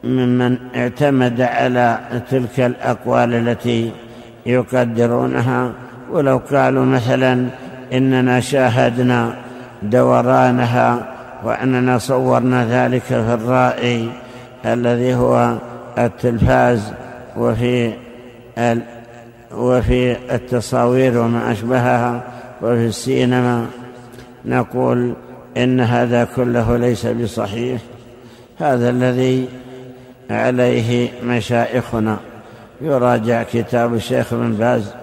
[0.05, 1.99] ممن اعتمد على
[2.31, 3.93] تلك الأقوال التي
[4.47, 5.73] يقدرونها.
[6.11, 7.47] ولو قالوا مثلا
[7.93, 9.35] إننا شاهدنا
[9.83, 14.11] دورانها وأننا صورنا ذلك في الرائي
[14.67, 15.57] الذي هو
[15.99, 16.93] التلفاز
[17.37, 17.93] وفي
[19.53, 22.23] وفي التصاوير وما أشبهها
[22.63, 23.67] وفي السينما.
[24.45, 25.15] نقول
[25.57, 27.81] إن هذا كله ليس بصحيح.
[28.59, 29.49] هذا الذي
[30.31, 32.17] عليه مشائخنا
[32.81, 34.95] يراجع كتاب الشيخ بن باز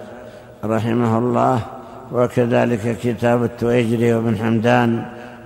[0.64, 1.60] رحمه الله
[2.12, 5.04] وكذلك كتاب التويجري وابن حمدان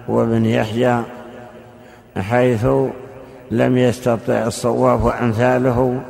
[0.08, 1.02] وابن يحيى
[2.16, 2.66] حيث
[3.50, 6.00] لم يستطع الصواب وأمثاله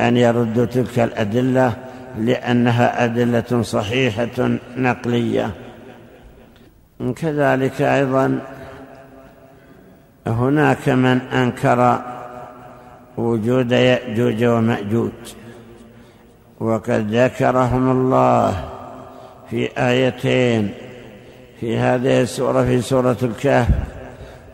[0.00, 1.72] أن يردوا تلك الأدلة
[2.18, 5.50] لأنها أدلة صحيحة نقلية.
[7.00, 8.40] كذلك أيضا
[10.26, 12.00] هناك من أنكر
[13.16, 15.12] وجود يأجوج ومأجوج
[16.60, 18.64] وقد ذكرهم الله
[19.50, 20.70] في آيتين
[21.60, 23.68] في هذه السورة في سورة الكهف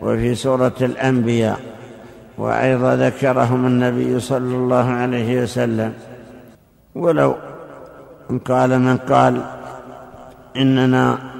[0.01, 1.59] وفي سورة الأنبياء
[2.37, 5.93] وأيضا ذكرهم النبي صلى الله عليه وسلم.
[6.95, 7.35] ولو
[8.45, 9.41] قال من قال
[10.57, 11.30] إننا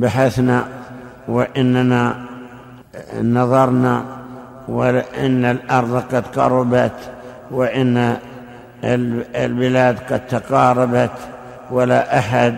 [0.00, 0.64] بحثنا
[1.28, 2.14] وإننا
[3.22, 4.04] نظرنا
[4.68, 6.98] وإن الأرض قد قربت
[7.50, 8.16] وإن
[9.34, 11.10] البلاد قد تقاربت
[11.70, 12.54] ولا أحد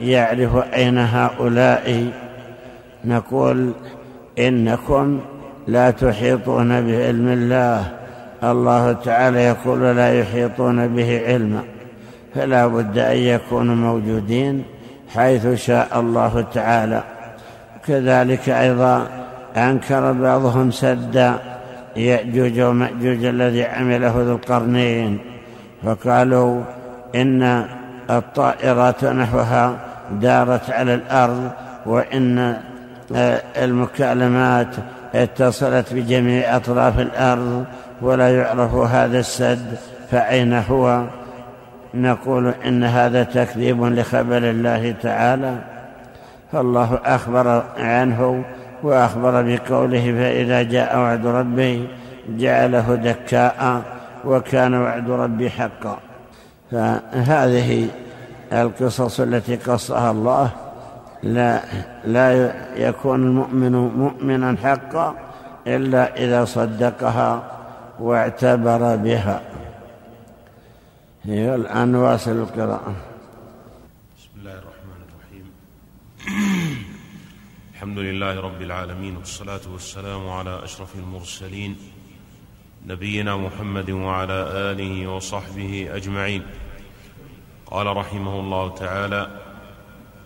[0.00, 2.06] يعرف أين هؤلاء.
[3.04, 3.72] نقول
[4.38, 5.20] إنكم
[5.68, 7.92] لا تحيطون بعلم الله.
[8.44, 11.62] الله تعالى يقول لا يحيطون به علما.
[12.34, 14.64] فلا بد أن يكونوا موجودين
[15.14, 17.02] حيث شاء الله تعالى.
[17.86, 19.06] كذلك أيضا
[19.56, 21.34] أنكر بعضهم سد
[21.96, 25.18] يأجوج ومأجوج الذي عمله ذو القرنين
[25.84, 26.62] فقالوا
[27.14, 27.66] إن
[28.10, 29.76] الطائرات نحوها
[30.10, 31.50] دارت على الأرض
[31.86, 32.56] وإن
[33.56, 34.74] المكالمات
[35.14, 37.64] اتصلت بجميع أطراف الأرض
[38.02, 39.78] ولا يعرف هذا السد
[40.10, 41.04] فأين هو.
[41.94, 45.58] نقول إن هذا تكذيب لخبر الله تعالى
[46.52, 48.44] فالله أخبر عنه
[48.82, 51.88] وأخبر بقوله فإذا جاء وعد ربي
[52.28, 53.82] جعله دكاء
[54.24, 55.98] وكان وعد ربي حقا.
[56.70, 57.88] فهذه
[58.52, 60.50] القصص التي قصها الله
[61.22, 61.60] لا
[62.04, 65.14] لا يكون المؤمن مؤمنا حقا
[65.66, 67.42] إلا إذا صدقها
[68.00, 69.40] واعتبر بها.
[71.28, 72.96] الآن واصل القراءة.
[74.18, 75.52] بسم الله الرحمن الرحيم.
[77.74, 81.76] الحمد لله رب العالمين والصلاة والسلام على أشرف المرسلين
[82.86, 84.32] نبينا محمد وعلى
[84.72, 86.42] آله وصحبه أجمعين.
[87.66, 89.40] قال رحمه الله تعالى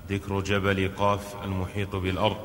[0.09, 2.37] ذكر جبل قاف المحيط بالأرض.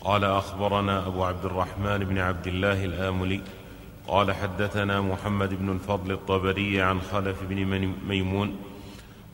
[0.00, 3.40] قال أخبرنا أبو عبد الرحمن بن عبد الله الآملي
[4.08, 8.56] قال حدثنا محمد بن الفضل الطبري عن خلف بن ميمون.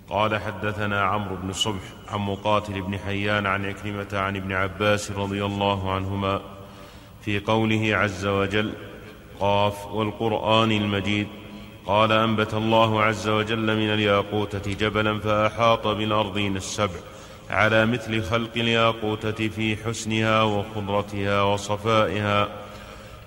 [0.08, 5.44] قال حدثنا عمرو بن صبح عن مقاتل بن حيان عن عكرمة عن ابن عباس رضي
[5.44, 6.40] الله عنهما
[7.24, 8.72] في قوله عز وجل
[9.40, 11.26] قاف والقرآن المجيد.
[11.86, 17.00] قال أنبت الله عز وجل من الياقوتة جبلا فأحاط بالأرضين السبع
[17.50, 22.61] على مثل خلق الياقوتة في حسنها وخضرتها وصفائها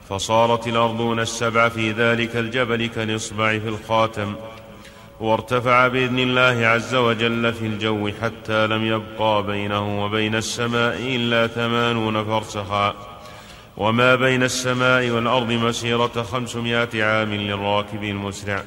[0.09, 4.35] فصارت الأرضون السبع في ذلك الجبل كالإصبع في الخاتم
[5.19, 12.23] وارتفع بإذن الله عز وجل في الجو حتى لم يبقى بينه وبين السماء إلا ثمانون
[12.23, 12.95] فرسخا.
[13.77, 18.63] وما بين السماء والأرض مسيرة خمسمائة عام للراكب المسرع.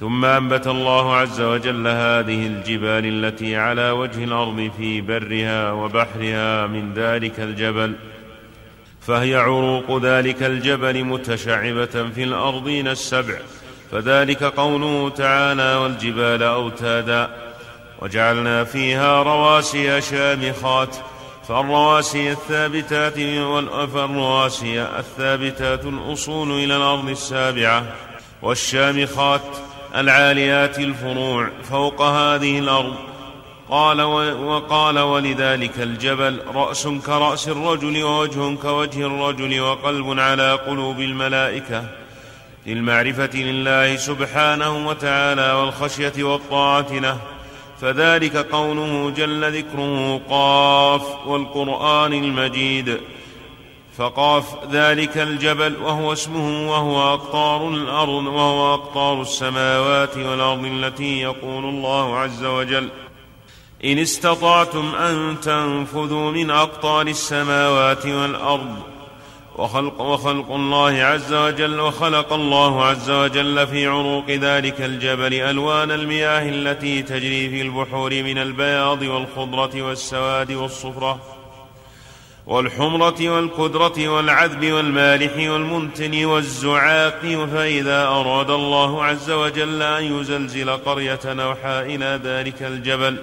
[0.00, 6.94] ثم أنبت الله عز وجل هذه الجبال التي على وجه الأرض في برها وبحرها من
[6.94, 7.94] ذلك الجبل.
[9.06, 13.38] فهي عروق ذلك الجبل متشعبة في الأرضين السبع
[13.92, 17.30] فذلك قوله تعالى والجبال أوتادا
[18.02, 20.96] وجعلنا فيها رواسي شامخات
[21.48, 23.14] فالرواسي الثابتات
[23.94, 27.84] فالرواسي الثابتات الأصول إلى الأرض السابعة
[28.42, 29.42] والشامخات
[29.96, 32.96] العاليات الفروع فوق هذه الأرض
[33.70, 41.84] قال وقال ولذلك الجبل رأس كرأس الرجل ووجه كوجه الرجل وقلب على قلوب الملائكة
[42.66, 47.18] للمعرفة لله سبحانه وتعالى والخشية والطاعة له.
[47.80, 53.00] فذلك قوله جل ذكره قاف والقرآن المجيد.
[53.98, 62.18] فقاف ذلك الجبل وهو اسمه وهو أقطار الأرض وهو أقطار السماوات والأرض التي يقول الله
[62.18, 62.88] عز وجل
[63.84, 68.76] إن استطعتم أن تنفذوا من أقطار السماوات والأرض
[69.56, 76.48] وخلق, وخلق الله عز وجل وخلق الله عز وجل في عروق ذلك الجبل ألوان المياه
[76.48, 81.20] التي تجري في البحور من البياض والخضرة والسواد والصفرة
[82.46, 91.94] والحمرة والكدرة والعذب والمالح والمنتن والزعاق فإذا أراد الله عز وجل أن يزلزل قرية أوحى
[91.94, 93.16] إلى ذلك الجبل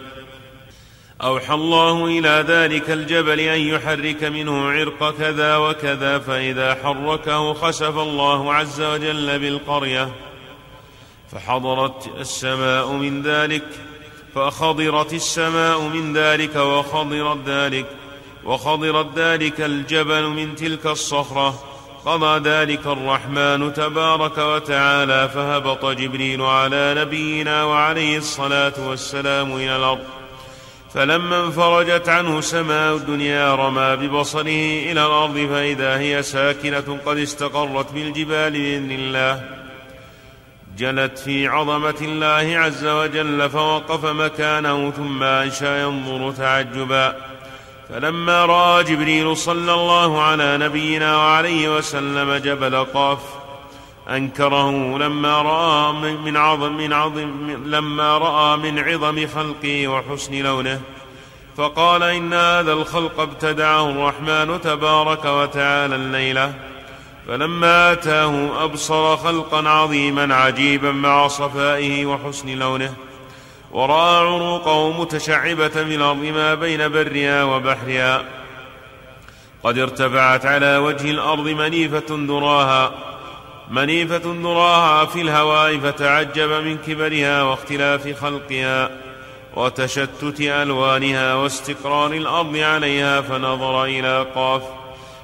[1.24, 8.54] أوحى الله إلى ذلك الجبل أن يحرك منه عرق كذا وكذا فإذا حركه خسف الله
[8.54, 10.10] عز وجل بالقرية
[11.32, 13.64] فحضرت السماء من ذلك
[14.36, 17.86] فخضرت السماء من ذلك وخضرت ذلك
[18.46, 21.64] وخضرت ذلك الجبل من تلك الصخرة.
[22.06, 30.23] قضى ذلك الرحمن تبارك وتعالى فهبط جبريل على نبينا وعليه الصلاة والسلام إلى الأرض.
[30.94, 34.42] فلما انفرجت عنه سماء الدنيا رمى ببصره
[34.92, 39.44] إلى الأرض فإذا هي ساكنة قد استقرت بالجبال بإذن الله.
[40.78, 47.16] جلت في عظمة الله عز وجل فوقف مكانه ثم أنشأ ينظر تعجبا.
[47.90, 53.20] فلما رأى جبريل صلى الله على نبينا وعليه وسلم جبل قاف
[54.10, 60.82] أنكره لما رأى من عظم من عظم لما رأى من عظم خلقه وحسن لونه.
[61.58, 66.54] فقال إن هذا الخلق ابتدعه الرحمن تبارك وتعالى الليلة.
[67.28, 72.94] فلما أتاه أبصر خلقا عظيما عجيبا مع صفائه وحسن لونه.
[73.72, 78.24] ورأى عروقه متشعبة في الأرض ما بين برها وبحرها.
[79.64, 82.92] قد ارتفعت على وجه الأرض منيفة ذراها
[83.72, 88.90] منيفة ذراها في الهواء فتعجب من كبرها واختلاف خلقها
[89.56, 94.62] وتشتت ألوانها واستقرار الأرض عليها فنظر إلى قاف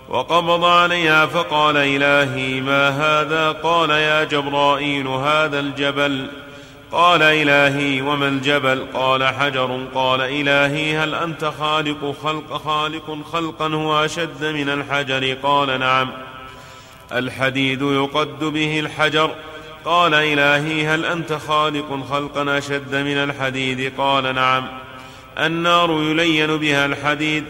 [0.09, 6.27] وقبض عليها فقال إلهي ما هذا؟ قال يا جبرائيل هذا الجبل.
[6.91, 9.79] قال إلهي وما الجبل؟ قال حجر.
[9.95, 16.28] قال إلهي هل أنت خالق خلق خالق خلقا هو أشد من الحجر؟ قال نعم.
[17.11, 19.31] الحديد يقد به الحجر.
[19.85, 24.67] قال إلهي هل أنت خالق خلقا أشد من الحديد؟ قال نعم.
[25.37, 27.43] النار يلين بها الحديد.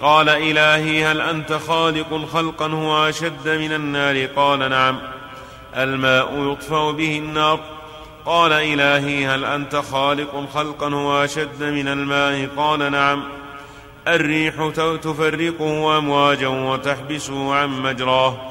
[0.00, 4.98] قال إلهي هل أنت خالق خلقا هو أشد من النار؟ قال نعم.
[5.76, 7.60] الماء يطفأ به النار.
[8.26, 13.22] قال إلهي هل أنت خالق خلقا هو أشد من الماء؟ قال نعم.
[14.08, 14.54] الريح
[15.02, 18.49] تفرقه أمواجا وتحبسه عن مجراه.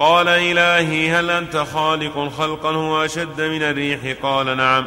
[0.00, 4.86] قال إلهي هل أنت خالق خلقا هو أشد من الريح؟ قال نعم.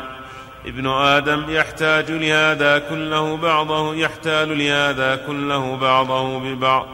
[0.66, 6.88] ابن آدم يحتاج لهذا كله بعضه يحتال لهذا كله بعضه ببعض.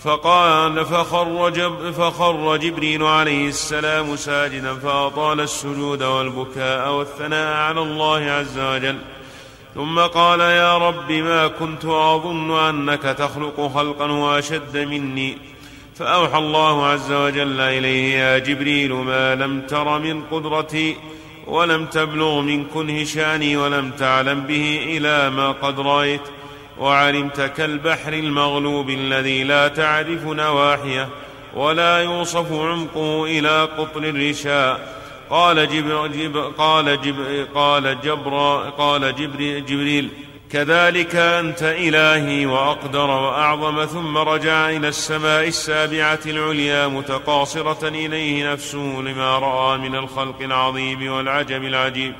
[0.00, 8.58] فقال فخر, جب فخر جبريل عليه السلام ساجدا فأطال السجود والبكاء والثناء على الله عز
[8.58, 8.98] وجل.
[9.74, 15.55] ثم قال يا رب ما كنت أظن أنك تخلق خلقا وأشد مني.
[15.98, 20.96] فأوحى الله عز وجل إليه يا جبريل ما لم تر من قدرتي
[21.46, 26.20] ولم تبلغ من كنه شأني ولم تعلم به إلى ما قد رأيت
[26.78, 31.08] وعلمت كالبحر المغلوب الذي لا تعرف نواحيه
[31.54, 34.96] ولا يوصف عمقه إلى قطر الرشاء.
[35.30, 40.08] قال جبر جب قال جب قال جبر قال جبر جبريل
[40.52, 49.38] كذلك أنت إلهي وأقدر وأعظم ثم رجع إلى السماء السابعة العليا متقاصرة إليه نفسه لما
[49.38, 52.14] رأى من الخلق العظيم والعجب العجيب.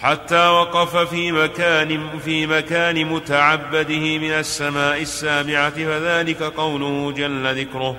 [0.00, 7.96] حتى وقف في مكان في مكان متعبده من السماء السابعة فذلك قوله جل ذكره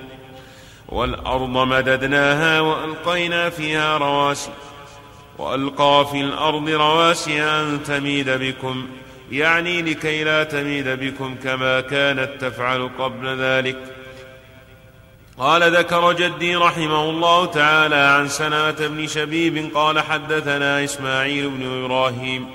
[0.90, 4.52] والأرض مددناها وألقينا فيها رواسي
[5.38, 8.88] وألقى في الأرض رواسي أن تميد بكم.
[9.32, 13.78] يعني لكي لا تميد بكم كما كانت تفعل قبل ذلك.
[15.38, 22.48] قال ذكر جدي رحمه الله تعالى عن سلامة بن شبيب قال حدثنا إسماعيل بن إبراهيم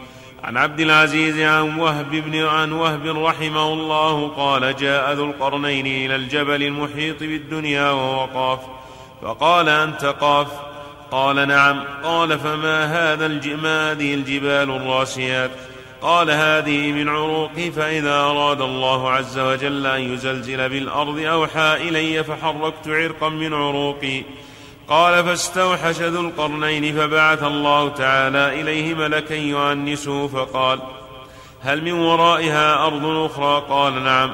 [0.45, 6.17] عن عبد العزيز عن وهب بن عن وهب رحمه الله قال جاء ذو القرنين إلى
[6.17, 8.61] الجبل المحيط بالدنيا وهو قاف.
[9.23, 10.49] فقال أنت قاف؟
[11.11, 11.85] قال نعم.
[12.03, 13.29] قال فما هذا
[13.63, 15.51] ما هذه الجبال الراسيات؟
[16.05, 22.89] قال هذه من عروقي فإذا أراد الله عز وجل أن يزلزل بالأرض أوحى إلي فحركت
[22.89, 24.23] عرقا من عروقي.
[24.89, 30.79] قال فاستوحش ذو القرنين فبعث الله تعالى إليه ملكا يؤنسه فقال
[31.63, 34.31] هل من ورائها أرض أخرى؟ قال نعم.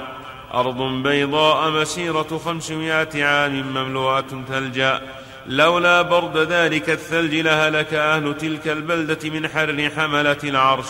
[0.54, 5.00] أرض بيضاء مسيرة خمسمائة عام مملوءة ثلجا.
[5.46, 10.86] لولا برد ذلك الثلج لهلك أهل تلك البلدة من حر حملة العرش.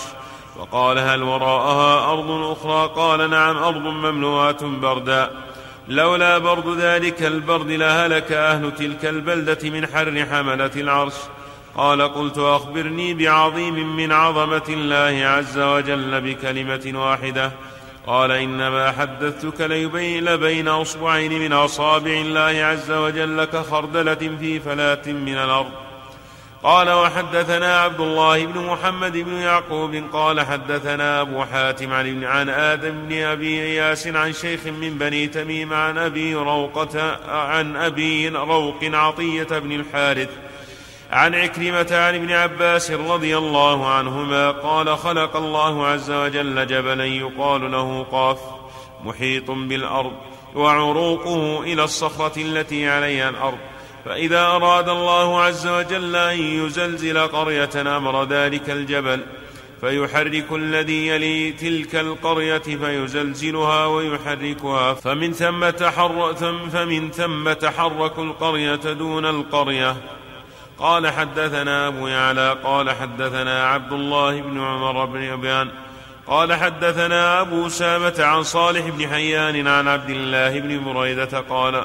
[0.60, 5.30] وقال هل وراءها أرض أخرى؟ قال نعم أرض مملوءة بردا.
[5.88, 11.14] لولا برد ذلك البرد لهلك أهل تلك البلدة من حر حملة العرش.
[11.76, 17.52] قال قلت أخبرني بعظيم من عظمة الله عز وجل بكلمة واحدة.
[18.06, 25.34] قال إنما حدثتك ليبين بين أصبعين من أصابع الله عز وجل كخردلة في فلاة من
[25.34, 25.89] الأرض.
[26.62, 32.90] قال وحدثنا عبد الله بن محمد بن يعقوب قال حدثنا أبو حاتم عن, عن آدم
[32.90, 39.58] بن أبي إياس عن شيخ من بني تميم عن أبي روقة عن أبي روق عطية
[39.58, 40.28] بن الحارث
[41.10, 47.72] عن عكرمة عن ابن عباس رضي الله عنهما قال خلق الله عز وجل جبلا يقال
[47.72, 48.38] له قاف
[49.04, 50.12] محيط بالأرض
[50.54, 53.58] وعروقه إلى الصخرة التي عليها الأرض
[54.04, 59.20] فإذا أراد الله عز وجل أن يزلزل قرية أمر ذلك الجبل
[59.80, 66.36] فيحرك الذي يلي تلك القرية فيزلزلها ويحركها فمن ثم تحرك
[66.72, 69.96] فمن ثم تحرك القرية دون القرية.
[70.78, 75.68] قال حدثنا أبو يعلى قال حدثنا عبد الله بن عمر بن أبيان
[76.26, 81.84] قال حدثنا أبو سامة عن صالح بن حيان عن عبد الله بن بريدة قال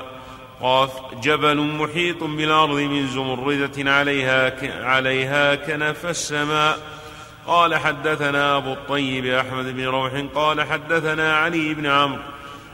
[0.61, 0.91] قاف
[1.23, 4.53] جبل محيط بالأرض من زمردة عليها
[4.85, 6.79] عليها كنف السماء.
[7.47, 12.21] قال حدثنا أبو الطيب أحمد بن روح قال حدثنا علي بن عمرو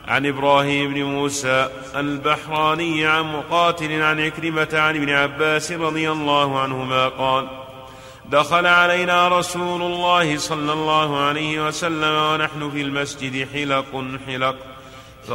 [0.07, 7.07] عن إبراهيم بن موسى البحراني عن مقاتل عن عكرمة عن ابن عباس رضي الله عنهما
[7.07, 7.47] قال
[8.29, 14.55] دخل علينا رسول الله صلى الله عليه وسلم ونحن في المسجد حلق حلق.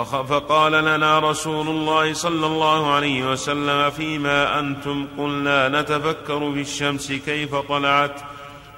[0.04, 7.54] فقال لنا رسول الله صلى الله عليه وسلم فيما أنتم؟ قلنا نتفكر في الشمس كيف
[7.54, 8.20] طلعت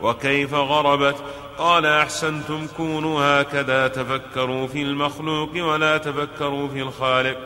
[0.00, 1.16] وكيف غربت.
[1.58, 7.36] قال أحسنتم كونوا هكذا تفكروا في المخلوق ولا تفكروا في الخالق.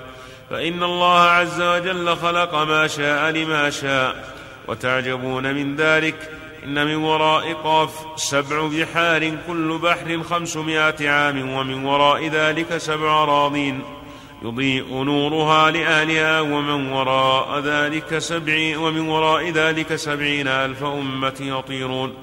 [0.50, 4.34] فإن الله عز وجل خلق ما شاء لما شاء
[4.68, 6.41] وتعجبون من ذلك.
[6.64, 13.82] إن من وراء قاف سبع بحار كل بحر خمسمائة عام ومن وراء ذلك سبع أراضين.
[14.42, 22.14] يضيء نورها لأهلها ومن وراء ذلك سبع ومن وراء ذلك سبعين ألف أمة يطيرون.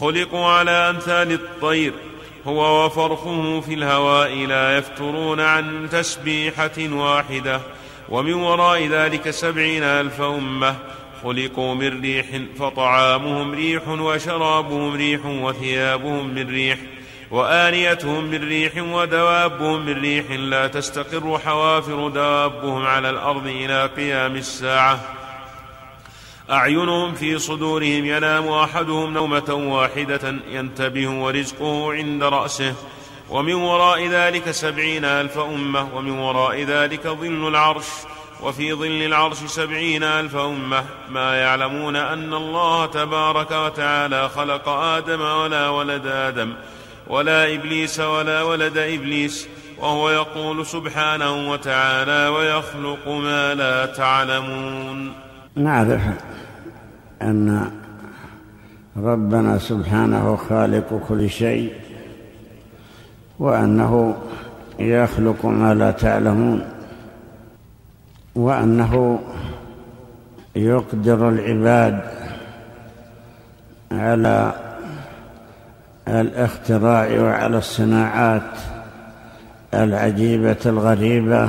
[0.00, 1.92] خلقوا على أمثال الطير
[2.46, 7.60] هو وفرخه في الهواء لا يفترون عن تسبيحة واحدة.
[8.08, 10.76] ومن وراء ذلك سبعين ألف أمة
[11.22, 12.26] خلقوا من ريح
[12.58, 16.78] فطعامهم ريح وشرابهم ريح وثيابهم من ريح
[17.30, 25.00] وآنيتهم من ريح ودوابهم من ريح لا تستقر حوافر دوابهم على الأرض إلى قيام الساعة.
[26.50, 32.74] أعينهم في صدورهم ينام أحدهم نومة واحدة ينتبه ورزقه عند رأسه.
[33.30, 37.86] ومن وراء ذلك سبعين ألف أمة ومن وراء ذلك ظل العرش.
[38.42, 45.68] وفي ظل العرش سبعين ألف أمة ما يعلمون أن الله تبارك وتعالى خلق آدم ولا
[45.68, 46.52] ولد آدم
[47.06, 55.12] ولا إبليس ولا ولد إبليس وهو يقول سبحانه وتعالى ويخلق ما لا تعلمون.
[55.56, 56.02] نعرف
[57.22, 57.70] أن
[58.96, 61.72] ربنا سبحانه خالق كل شيء
[63.38, 64.16] وأنه
[64.78, 66.77] يخلق ما لا تعلمون.
[68.38, 69.18] وأنه
[70.56, 72.00] يقدر العباد
[73.92, 74.52] على
[76.08, 78.50] الاختراع وعلى الصناعات
[79.74, 81.48] العجيبة الغريبة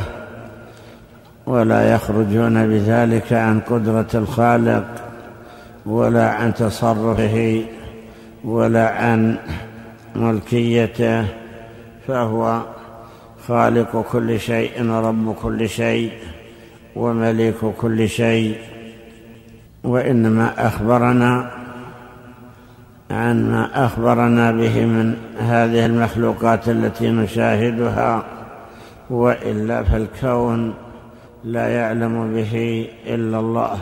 [1.46, 4.86] ولا يخرجون بذلك عن قدرة الخالق
[5.86, 7.64] ولا عن تصرفه
[8.44, 9.38] ولا عن
[10.16, 11.26] ملكيته
[12.08, 12.62] فهو
[13.48, 16.12] خالق كل شيء ورب كل شيء.
[17.00, 18.58] ومليك كل شيء
[19.84, 21.52] وإنما أخبرنا
[23.12, 28.24] عن ما أخبرنا به من هذه المخلوقات التي نشاهدها
[29.10, 30.74] وإلا فالكون
[31.44, 33.78] لا يعلم به إلا الله.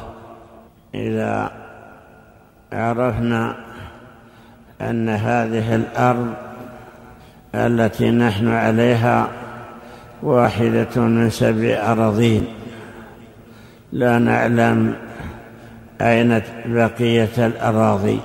[0.96, 1.52] إذا
[2.74, 3.56] عرفنا
[4.82, 6.34] أن هذه الأرض
[7.56, 9.28] التي نحن عليها
[10.24, 12.48] واحدة من سبع أراضين
[13.92, 14.94] لا نعلم
[16.02, 18.20] أين بقية الأراضي.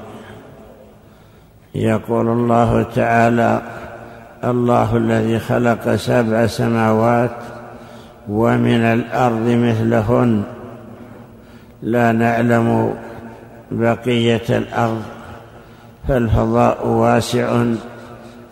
[1.74, 3.62] يقول الله تعالى
[4.44, 7.36] الله الذي خلق سبع سماوات
[8.28, 10.42] ومن الأرض مثلهن.
[11.82, 12.94] لا نعلم
[13.70, 15.02] بقية الأرض
[16.08, 17.64] فالفضاء واسع؟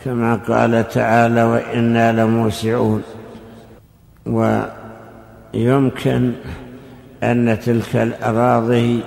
[0.04, 3.02] كما قال تعالى وإنا لموسعون.
[5.54, 6.32] ويمكن
[7.22, 9.00] أن تلك الأراضي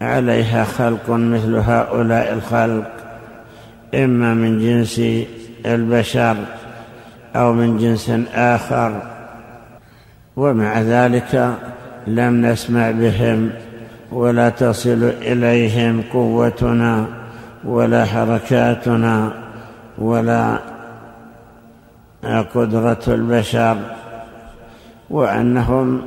[0.00, 2.90] عليها خلق مثل هؤلاء الخلق
[3.94, 5.00] إما من جنس
[5.66, 6.36] البشر
[7.36, 9.02] أو من جنس آخر.
[10.36, 11.54] ومع ذلك
[12.06, 13.50] لم نسمع بهم
[14.12, 17.06] ولا تصل إليهم قوتنا
[17.64, 19.32] ولا حركاتنا
[19.98, 20.58] ولا
[22.54, 23.76] قدرة البشر
[25.10, 26.02] وأنهم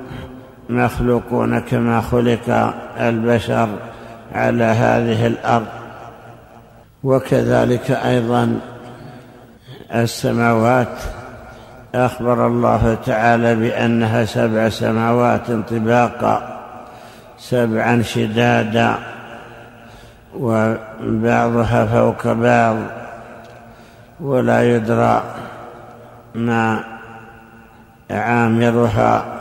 [0.70, 3.70] مخلوقون كما خلق البشر
[4.36, 5.68] على هذه الأرض.
[7.04, 8.60] وكذلك أيضا
[9.96, 10.98] السماوات.
[11.96, 16.60] أخبر الله تعالى بأنها سبع سماوات طباقا
[17.38, 18.96] سبعا شدادا
[20.38, 22.76] وبعضها فوق بعض
[24.20, 25.24] ولا يدرى
[26.36, 26.84] ما
[28.12, 29.39] عامرها.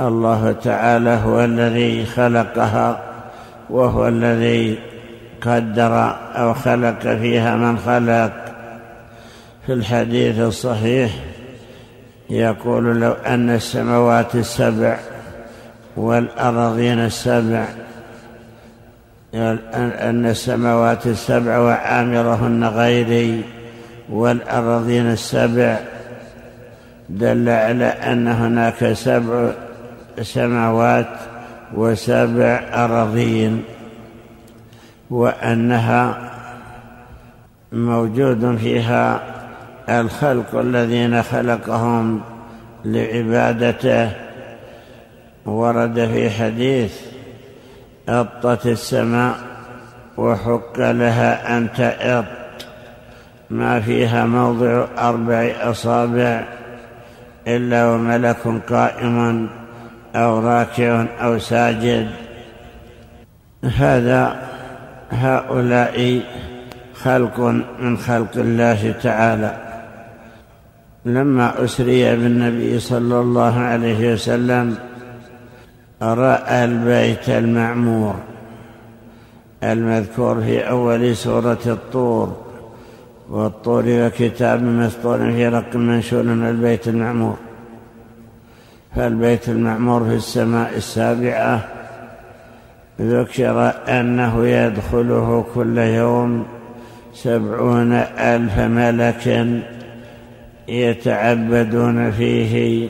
[0.00, 3.00] الله تعالى هو الذي خلقها
[3.70, 4.78] وهو الذي
[5.40, 8.32] قدر أو خلق فيها من خلق.
[9.66, 11.10] في الحديث الصحيح
[12.30, 14.98] يقول لو أن السماوات السبع
[15.96, 17.64] والارضين السبع
[19.34, 23.42] أن السماوات السبع وعامرهن غيري
[24.10, 25.78] والأراضين السبع
[27.08, 29.50] دل على أن هناك سبع
[30.22, 31.08] سماوات
[31.74, 33.62] وسبع أراضين
[35.10, 36.32] وأنها
[37.72, 39.20] موجود فيها
[39.88, 42.20] الخلق الذين خلقهم
[42.84, 44.10] لعبادته.
[45.46, 47.00] ورد في حديث
[48.08, 49.34] أطت السماء
[50.16, 52.24] وحق لها أن تأط.
[53.50, 56.44] ما فيها موضع أربع أصابع
[57.46, 59.48] إلا وملك قائم.
[60.16, 62.06] أو راكع أو ساجد.
[63.64, 64.22] هذا
[65.10, 66.20] هؤلاء
[66.94, 67.40] خلق
[67.80, 69.52] من خلق الله تعالى.
[71.04, 74.76] لما أسري بالنبي صلى الله عليه وسلم
[76.02, 78.14] رأى البيت المعمور
[79.62, 82.36] المذكور في أول سورة الطور
[83.30, 87.36] والطور وكتاب مسطور في رق منشور من البيت المعمور.
[88.96, 91.64] فالبيت المعمور في السماء السابعة؟
[93.00, 96.46] ذكر أنه يدخله كل يوم
[97.14, 99.46] سبعون ألف ملك
[100.68, 102.88] يتعبدون فيه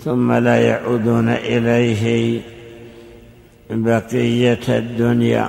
[0.00, 2.40] ثم لا يعودون إليه
[3.70, 5.48] بقية الدنيا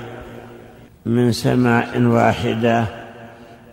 [1.05, 2.85] من سماء واحدة.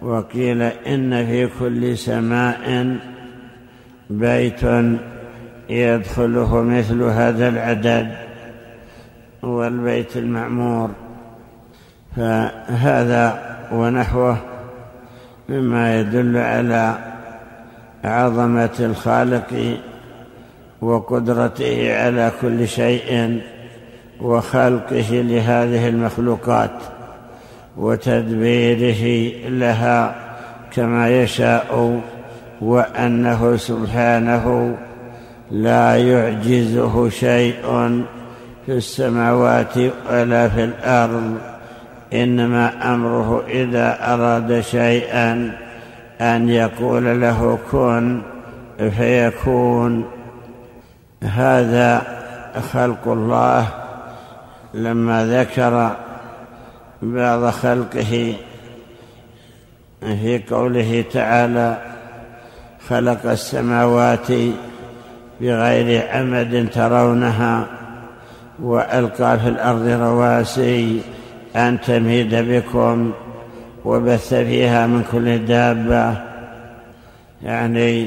[0.02, 2.96] وقيل إن في كل سماء
[4.10, 4.64] بيت
[5.68, 8.14] يدخله مثل هذا العدد
[9.44, 10.90] هو البيت المعمور.
[12.16, 14.36] فهذا ونحوه
[15.48, 16.94] مما يدل على
[18.04, 19.78] عظمة الخالق
[20.80, 23.40] وقدرته على كل شيء
[24.20, 26.70] وخلقه لهذه المخلوقات
[27.76, 30.14] وتدبيره لها
[30.72, 32.00] كما يشاء
[32.60, 34.76] وأنه سبحانه
[35.50, 37.62] لا يعجزه شيء
[38.66, 39.76] في السماوات
[40.10, 41.38] ولا في الأرض.
[42.12, 45.58] إنما أمره إذا أراد شيئا
[46.20, 48.22] أن يقول له كن
[48.90, 50.04] فيكون.
[51.22, 52.02] هذا
[52.72, 53.66] خلق الله.
[54.74, 55.96] لما ذكر
[57.02, 58.34] بعض خلقه
[60.00, 61.78] في قوله تعالى
[62.88, 64.26] خلق السماوات
[65.40, 67.66] بغير عمد ترونها
[68.62, 71.00] وألقى في الأرض رواسي
[71.56, 73.12] أن تميد بكم
[73.84, 76.14] وبث فيها من كل دابة.
[77.42, 78.06] يعني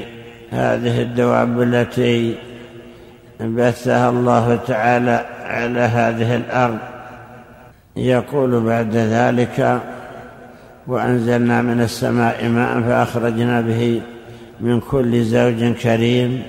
[0.50, 2.34] هذه الدواب التي
[3.40, 6.78] بثها الله تعالى على هذه الأرض.
[7.96, 9.80] يقول بعد ذلك
[10.86, 14.00] وأنزلنا من السماء ماء فأخرجنا به
[14.60, 16.42] من كل زوج كريم.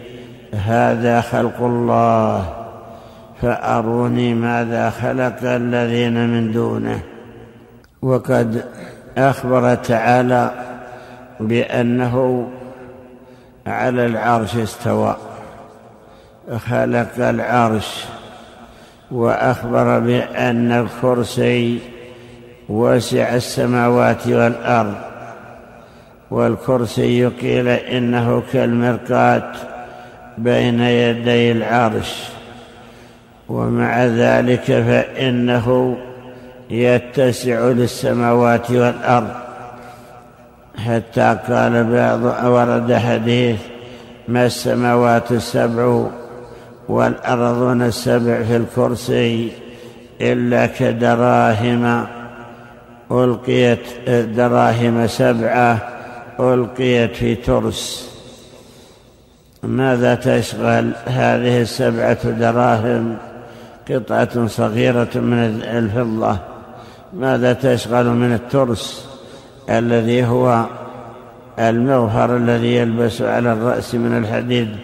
[0.53, 2.53] هذا خلق الله
[3.41, 7.01] فأروني ماذا خلق الذين من دونه.
[8.01, 8.65] وقد
[9.17, 10.51] أخبر تعالى
[11.39, 12.47] بأنه
[13.67, 15.15] على العرش استوى
[16.57, 18.05] خلق العرش
[19.11, 21.79] وأخبر بأن الكرسي
[22.69, 24.95] وسع السماوات والأرض
[26.31, 29.51] والكرسي قيل إنه كالمرقاه
[30.43, 32.23] بين يدي العرش
[33.49, 35.97] ومع ذلك فإنه
[36.69, 39.31] يتسع للسماوات والأرض.
[40.85, 43.59] حتى قال بعض ورد حديث
[44.27, 46.03] ما السماوات السبع
[46.89, 49.51] والأرضون السبع في الكرسي
[50.21, 52.05] إلا كدراهم؟
[53.11, 55.89] ألقيت دراهم سبعة
[56.39, 58.08] ألقيت في ترس.
[59.63, 63.17] ماذا تشغل هذه السبعة دراهم
[63.89, 66.37] قطعة صغيرة من الفضة؟
[67.13, 69.09] ماذا تشغل من الترس
[69.69, 70.65] الذي هو
[71.59, 74.75] المغفر الذي يلبس على الرأس من الحديد؟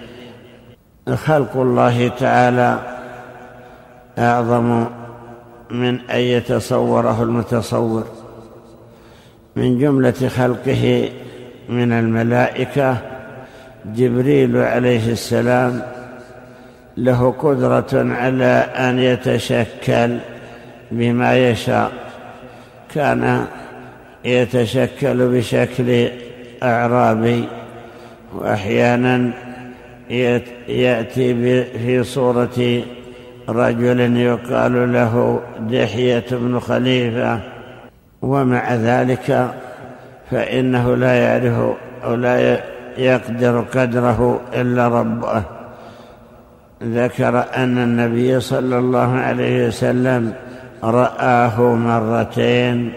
[1.16, 2.80] خلق الله تعالى
[4.18, 4.86] أعظم
[5.72, 8.04] من أن يتصوره المتصور.
[9.56, 11.10] من جملة خلقه
[11.70, 13.15] من الملائكة
[13.94, 15.82] جبريل عليه السلام
[16.98, 20.18] له قدرة على أن يتشكل
[20.92, 21.92] بما يشاء.
[22.96, 23.46] كان
[24.26, 26.08] يتشكل بشكل
[26.64, 27.44] أعرابي
[28.34, 29.32] وأحيانا
[30.68, 31.34] يأتي
[31.78, 32.82] في صورة
[33.50, 37.40] رجل يقال له دحية بن خليفة.
[38.22, 39.54] ومع ذلك
[40.32, 42.60] فإنه لا يعرف أو لا
[42.98, 45.44] يقدر قدره إلا ربه.
[46.84, 50.34] ذكر أن النبي صلى الله عليه وسلم
[50.84, 52.94] رآه مرتين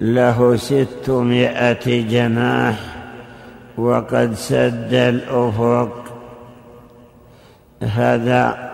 [0.00, 2.76] له ستمائة جناح
[3.78, 6.04] وقد سد الأفق.
[7.82, 8.70] هذا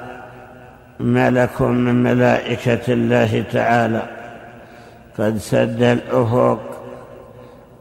[1.01, 4.03] ملك من ملائكة الله تعالى.
[5.19, 6.74] قد سد الأفق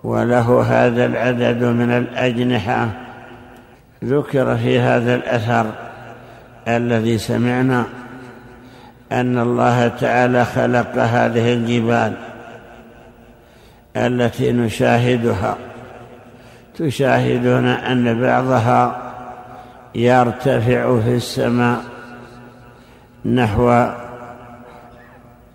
[0.04, 2.90] وله هذا العدد من الأجنحة.
[4.04, 5.66] ذكر في هذا الأثر
[6.68, 7.86] الذي سمعنا
[9.12, 12.14] أن الله تعالى خلق هذه الجبال
[13.96, 15.56] التي نشاهدها.
[16.78, 19.12] تشاهدون أن بعضها
[19.96, 21.84] يرتفع في السماء
[23.26, 23.70] نحو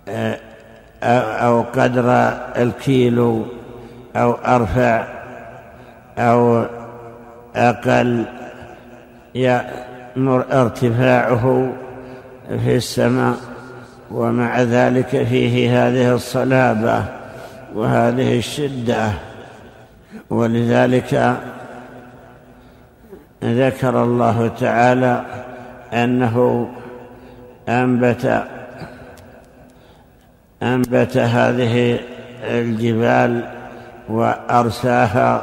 [0.07, 0.37] آه،
[1.03, 2.11] أو قدر
[2.57, 3.58] الكيلو.
[4.15, 5.07] أو أرفع
[6.17, 6.65] أو
[7.55, 8.25] أقل
[10.51, 11.73] ارتفاعه
[12.63, 13.35] في السماء
[14.11, 17.03] ومع ذلك فيه هذه الصلابة
[17.75, 19.11] وهذه الشدة
[20.29, 21.37] ولذلك
[23.43, 25.25] ذكر الله تعالى
[25.93, 26.69] أنه
[27.69, 28.43] أنبت
[30.63, 31.99] أنبت هذه
[32.43, 33.58] الجبال
[34.09, 35.41] وأرساها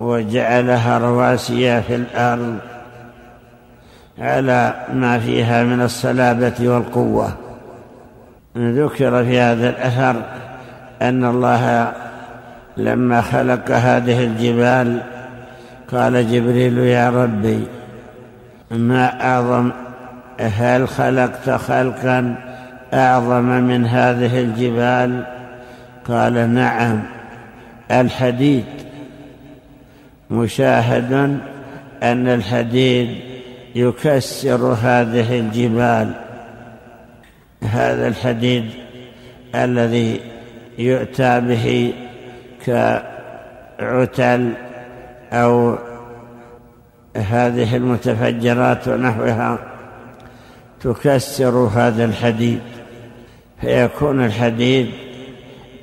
[0.00, 2.58] وجعلها رواسي في الأرض
[4.18, 7.32] على ما فيها من الصلابة والقوة.
[8.56, 10.22] ذكر في هذا الأثر
[11.02, 11.92] أن الله
[12.76, 15.00] لما خلق هذه الجبال
[15.92, 17.66] قال جبريل يا ربي
[18.70, 19.70] ما أعظم
[20.40, 22.34] هل خلقت خلقا
[22.94, 25.24] أعظم من هذه الجبال؟
[26.08, 27.02] قال نعم.
[27.90, 28.64] الحديد.
[30.30, 31.12] مشاهد
[32.02, 33.16] أن الحديد
[33.74, 36.14] يكسر هذه الجبال.
[37.62, 38.70] هذا الحديد
[39.54, 40.20] الذي
[40.78, 41.92] يؤتى به
[42.66, 44.52] كعتل
[45.32, 45.78] أو
[47.16, 49.58] هذه المتفجرات ونحوها
[50.80, 52.60] تكسر هذا الحديد.
[53.60, 54.90] فيكون الحديد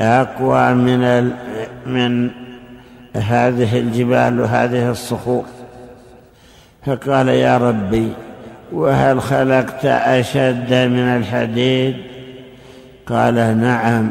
[0.01, 1.03] أقوى من
[1.85, 2.31] من
[3.15, 5.45] هذه الجبال وهذه الصخور.
[6.85, 8.13] فقال يا ربي
[8.71, 11.95] وهل خلقت أشد من الحديد؟
[13.07, 14.09] قال نعم.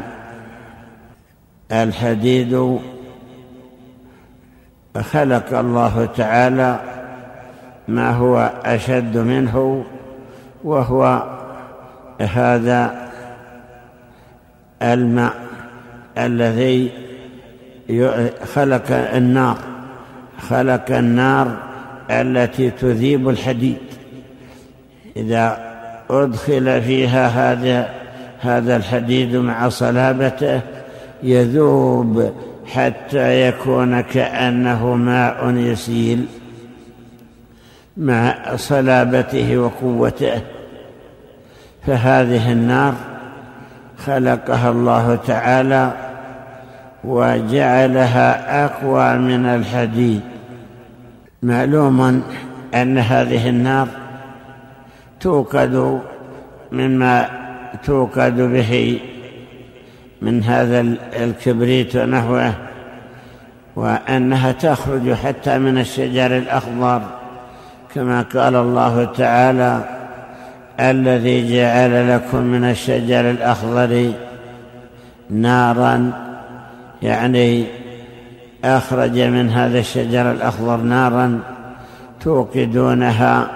[1.71, 2.79] الحديد
[5.01, 6.79] خلق الله تعالى
[7.87, 9.85] ما هو أشد منه
[10.63, 11.23] وهو
[12.21, 13.09] هذا
[14.81, 15.33] الماء
[16.17, 16.91] الذي
[18.53, 19.57] خلق النار
[20.49, 21.57] خلق النار
[22.11, 23.77] التي تذيب الحديد.
[25.17, 25.57] إذا
[26.09, 27.89] أدخل فيها هذا
[28.39, 30.61] هذا الحديد مع صلابته
[31.23, 32.33] يذوب
[32.65, 36.25] حتى يكون كأنه ماء يسيل
[37.97, 40.41] مع صلابته وقوته.
[41.87, 42.93] فهذه النار
[44.05, 46.04] خلقها الله تعالى
[47.05, 50.21] وجعلها أقوى من الحديد.
[51.43, 52.23] معلوم
[52.75, 53.87] أن هذه النار
[55.19, 56.01] توقد
[56.71, 57.29] مما
[57.83, 58.99] توقد به
[60.21, 62.53] من هذا الكبريت ونحوه
[63.75, 67.01] وأنها تخرج حتى من الشجر الأخضر
[67.95, 69.81] كما قال الله تعالى
[70.79, 74.11] الذي جعل لكم من الشجر الأخضر
[75.29, 76.24] نارا
[77.01, 77.65] يعني
[78.63, 81.39] أخرج من هذا الشجر الأخضر نارا
[82.21, 83.47] توقدونها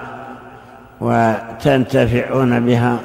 [1.02, 3.00] وتنتفعون بها.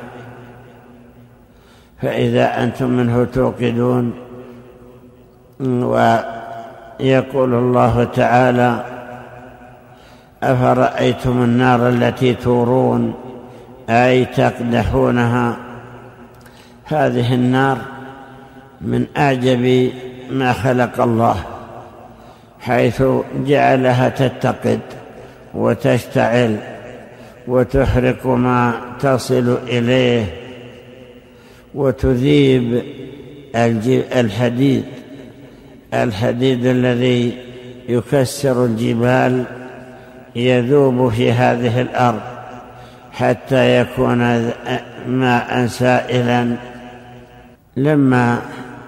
[2.03, 4.13] فإذا أنتم منه توقدون
[5.61, 8.85] ويقول الله تعالى
[10.43, 13.15] أفرأيتم النار التي تورون؟
[13.91, 15.57] أي تقدحونها؟
[16.85, 17.79] هذه النار
[18.81, 19.91] من اعجب
[20.31, 21.45] ما خلق الله
[22.61, 23.03] حيث
[23.47, 24.81] جعلها تتقد
[25.55, 26.57] وتشتعل
[27.49, 30.25] وتحرق ما تصل إليه
[31.75, 32.83] وتذيب
[33.57, 34.85] الحديد
[35.95, 37.39] الحديد الذي
[37.89, 39.45] يكسر الجبال
[40.37, 42.21] يذوب في هذه الأرض
[43.13, 44.51] حتى يكون
[45.09, 46.57] ماء سائلا.
[47.77, 48.43] لما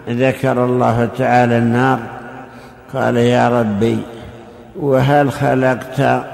[0.08, 1.98] ذكر الله تعالى النار.
[2.94, 3.98] قال يا ربي
[4.76, 6.24] وهل خلقت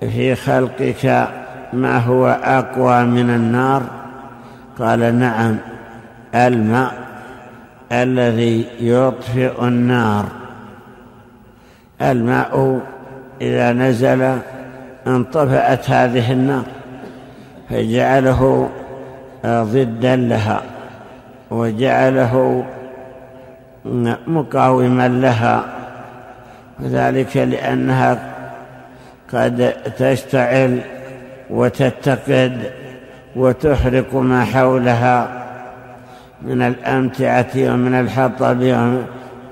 [0.00, 1.28] في خلقك
[1.72, 3.82] ما هو أقوى من النار؟
[4.78, 5.56] قال نعم
[6.34, 6.92] الماء
[7.92, 10.24] الذي يطفئ النار.
[12.02, 12.80] الماء
[13.40, 14.38] إذا نزل
[15.06, 16.64] انطفأت هذه النار
[17.70, 18.70] فجعله
[19.46, 20.62] ضدا لها.
[21.54, 22.64] وجعله
[24.26, 25.64] مقاوما لها.
[26.80, 28.18] وذلك لأنها
[29.32, 30.80] قد تشتعل
[31.50, 32.70] وتتقد
[33.36, 35.28] وتحرق ما حولها
[36.42, 38.60] من الأمتعة ومن الحطب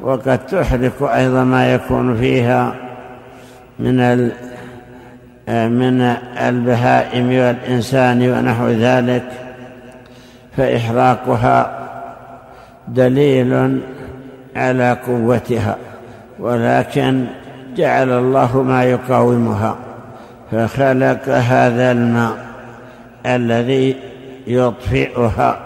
[0.03, 2.75] وقد تحرق أيضا ما يكون فيها
[3.79, 3.97] من
[5.49, 6.01] من
[6.49, 9.23] البهائم والإنسان ونحو ذلك.
[10.57, 11.82] فإحراقها
[12.89, 13.81] دليل
[14.57, 15.77] على قوتها
[16.39, 17.25] ولكن
[17.77, 19.77] جعل الله ما يقاومها
[20.53, 22.37] فخلق هذا الماء
[23.27, 23.97] الذي
[24.47, 25.61] يطفئها.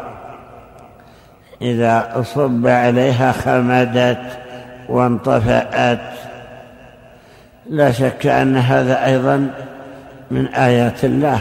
[1.63, 4.39] إذا صب عليها خمدت
[4.89, 6.01] وانطفأت
[7.71, 9.51] لا شك أن هذا أيضا
[10.31, 11.41] من آيات الله.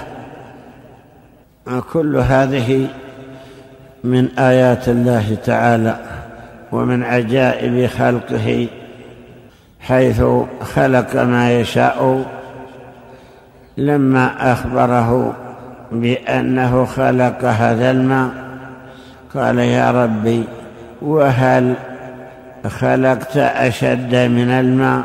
[1.93, 2.87] كل هذه
[4.05, 5.95] من آيات الله تعالى
[6.71, 8.67] ومن عجائب خلقه
[9.79, 10.23] حيث
[10.61, 12.25] خلق ما يشاء
[13.77, 15.35] لما أخبره
[15.91, 18.29] بأنه خلق هذا الماء
[19.35, 20.43] قال يا ربي
[21.01, 21.73] وهل
[22.67, 25.03] خلقت أشد من الماء؟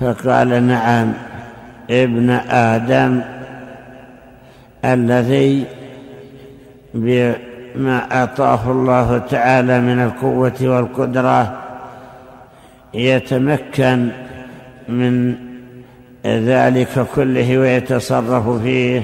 [0.00, 1.12] فقال نعم
[1.90, 3.20] ابن آدم
[4.84, 5.64] الذي
[7.78, 11.56] بما أعطاه الله تعالى من القوة والقدرة
[12.94, 14.08] يتمكن
[14.88, 15.34] من
[16.26, 19.02] ذلك كله ويتصرف فيه.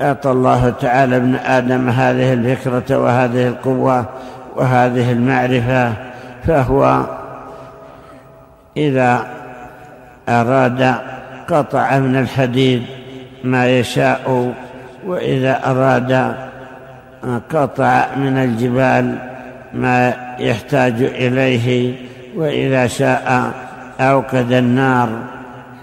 [0.00, 4.04] أعطى الله تعالى ابن آدم هذه الفكرة وهذه القوة
[4.56, 5.92] وهذه المعرفة
[6.46, 7.04] فهو
[8.76, 9.26] إذا
[10.28, 10.94] أراد
[11.48, 12.82] قطع من الحديد
[13.44, 14.54] ما يشاء
[15.06, 16.34] وإذا أراد
[17.24, 19.18] قطع من الجبال
[19.74, 21.94] ما يحتاج إليه
[22.36, 23.52] وإذا شاء
[24.00, 25.08] أوقد النار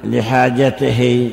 [0.03, 1.31] لحاجته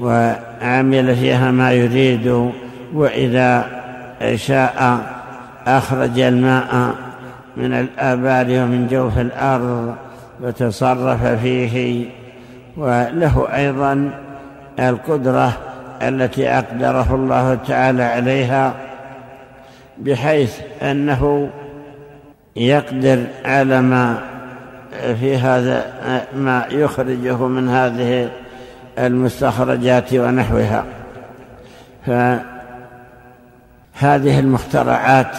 [0.00, 2.50] وعمل فيها ما يريد
[2.94, 3.64] وإذا
[4.34, 4.98] شاء
[5.66, 6.94] أخرج الماء
[7.56, 9.94] من الآبار ومن جوف الأرض
[10.40, 12.06] وتصرف فيه.
[12.76, 14.10] وله أيضا
[14.78, 15.52] القدرة
[16.02, 18.72] التي أقدره الله تعالى عليها
[19.98, 21.50] بحيث أنه
[22.56, 24.18] يقدر على ما
[25.20, 25.84] في هذا
[26.34, 28.30] ما يخرجه من هذه
[28.98, 30.84] المستخرجات ونحوها.
[32.06, 32.44] فهذه
[34.40, 35.36] المخترعات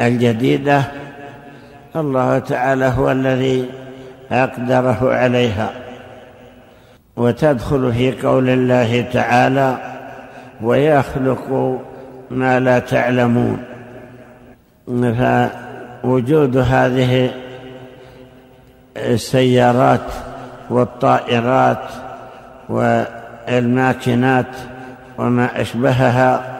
[0.00, 0.82] الجديدة
[1.96, 3.70] الله تعالى هو الذي
[4.30, 5.70] أقدره عليها.
[7.16, 9.78] وتدخل في قول الله تعالى
[10.62, 11.78] ويخلق
[12.30, 13.75] ما لا تعلمون
[14.86, 17.30] فوجود هذه
[18.96, 20.00] السيارات
[20.70, 21.82] والطائرات
[22.68, 24.46] والماكنات
[25.18, 26.56] وما أشبهها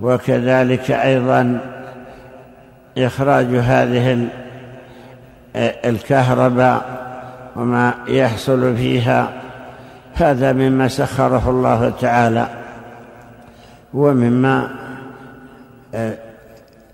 [0.00, 1.60] وكذلك أيضا
[2.98, 4.28] إخراج هذه
[5.56, 6.98] الكهرباء
[7.56, 9.28] وما يحصل فيها.
[10.14, 12.46] هذا مما سخره الله تعالى
[13.94, 14.68] ومما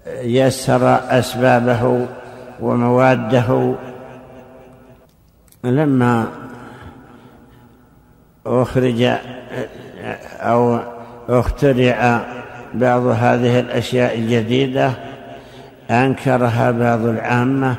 [0.07, 2.07] يسر أسبابه
[2.61, 3.75] ومواده.
[5.65, 6.29] لما
[8.47, 9.09] أخرج
[10.41, 10.79] أو
[11.29, 12.21] اخترع
[12.75, 14.93] بعض هذه الأشياء الجديدة
[15.91, 17.77] أنكرها بعض العامة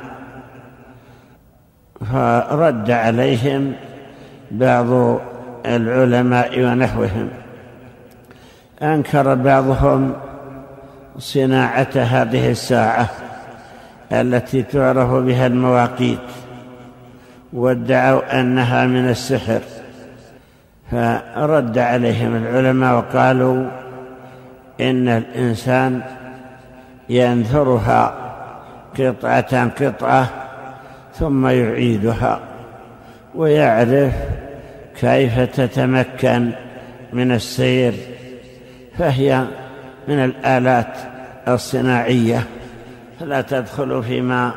[2.12, 3.74] فرد عليهم
[4.52, 5.20] بعض
[5.66, 7.30] العلماء ونحوهم.
[8.82, 10.14] أنكر بعضهم
[11.18, 13.10] صناعة هذه الساعة
[14.12, 16.20] التي تعرف بها المواقيت
[17.54, 19.62] وادعوا أنها من السحر.
[20.92, 23.68] فرد عليهم العلماء وقالوا
[24.82, 26.02] إن الإنسان
[27.10, 28.14] ينثرها
[29.00, 30.28] قطعة قطعة
[31.14, 32.40] ثم يعيدها
[33.36, 34.14] ويعرف
[35.00, 36.52] كيف تتمكن
[37.14, 37.94] من السير.
[38.98, 39.46] فهي
[40.08, 40.98] من الآلات
[41.48, 42.44] الصناعية
[43.20, 44.52] فلا تدخل فيما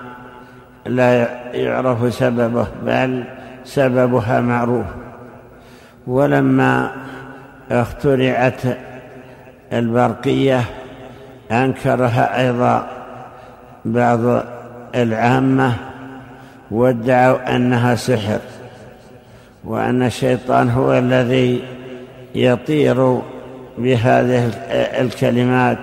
[0.86, 3.24] لا يعرف سببه بل
[3.64, 4.86] سببها معروف.
[6.06, 6.92] ولما
[7.70, 8.60] اخترعت
[9.72, 10.64] البرقية
[11.52, 12.88] أنكرها أيضا
[13.84, 14.42] بعض
[14.94, 15.74] العامة
[16.70, 18.38] وادعوا أنها سحر
[19.64, 21.62] وأن الشيطان هو الذي
[22.34, 23.20] يطير
[23.78, 24.50] بهذه
[25.00, 25.78] الكلمات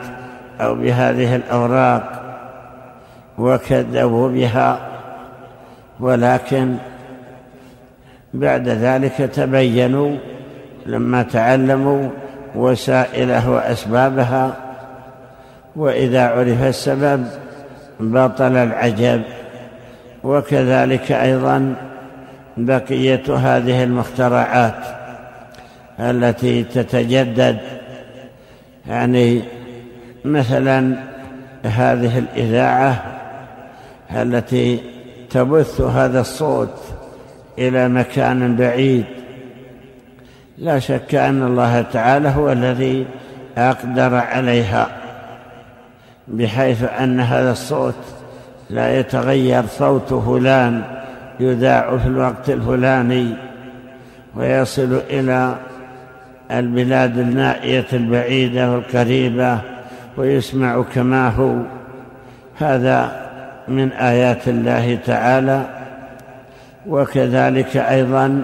[0.62, 2.22] أو بهذه الأوراق
[3.38, 4.80] وكذبوا بها
[6.00, 6.76] ولكن
[8.34, 10.16] بعد ذلك تبينوا
[10.86, 12.10] لما تعلموا
[12.56, 14.54] وسائله وأسبابها
[15.76, 17.28] وإذا عرف السبب
[18.00, 19.22] بطل العجب
[20.24, 21.76] وكذلك أيضا
[22.58, 24.76] بقية هذه المخترعات
[26.00, 27.58] التي تتجدد
[28.88, 29.42] يعني
[30.26, 30.96] مثلا
[31.64, 33.04] هذه الإذاعة
[34.12, 34.80] التي
[35.30, 36.78] تبث هذا الصوت
[37.58, 39.06] إلى مكان بعيد.
[40.58, 43.06] لا شك أن الله تعالى هو الذي
[43.58, 44.88] أقدر عليها
[46.28, 47.96] بحيث أن هذا الصوت
[48.70, 50.82] لا يتغير صوت فلان
[51.40, 53.34] يذاع في الوقت الفلاني
[54.36, 55.56] ويصل إلى
[56.52, 59.60] البلاد النائية البعيدة والقريبة
[60.18, 61.56] ويسمع كما هو.
[62.60, 63.26] هذا
[63.68, 65.66] من آيات الله تعالى.
[66.88, 68.44] وكذلك أيضا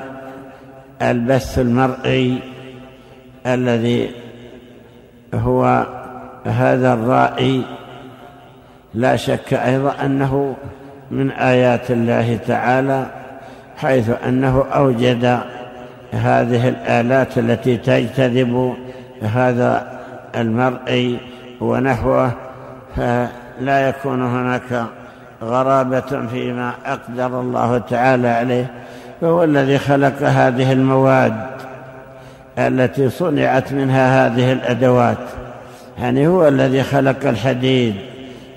[1.02, 2.40] البث المرئي
[3.48, 4.12] الذي
[5.34, 5.86] هو
[6.46, 7.64] هذا الرائي.
[8.94, 10.56] لا شك أيضا أنه
[11.12, 13.06] من آيات الله تعالى
[13.78, 15.40] حيث أنه أوجد
[16.12, 18.76] هذه الآلات التي تجتذب
[19.22, 20.00] هذا
[20.36, 21.20] المرئي
[21.62, 22.32] ونحوه
[22.96, 24.86] فلا يكون هناك
[25.44, 28.72] غرابة فيما أقدر الله تعالى عليه.
[29.22, 31.34] فهو الذي خلق هذه المواد
[32.58, 35.18] التي صنعت منها هذه الأدوات.
[36.00, 37.96] يعني هو الذي خلق الحديد.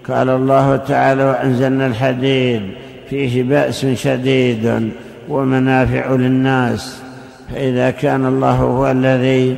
[0.08, 2.62] قال الله تعالى وأنزلنا الحديد
[3.10, 4.92] فيه بأس شديد
[5.28, 7.03] ومنافع للناس.
[7.52, 9.56] فإذا كان الله هو الذي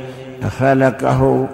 [0.59, 1.47] خلقه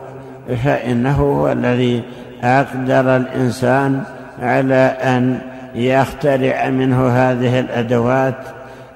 [0.64, 2.04] فإنه هو الذي
[2.44, 4.04] أقدر الإنسان
[4.42, 5.40] على أن
[5.76, 8.36] يخترع منه هذه الأدوات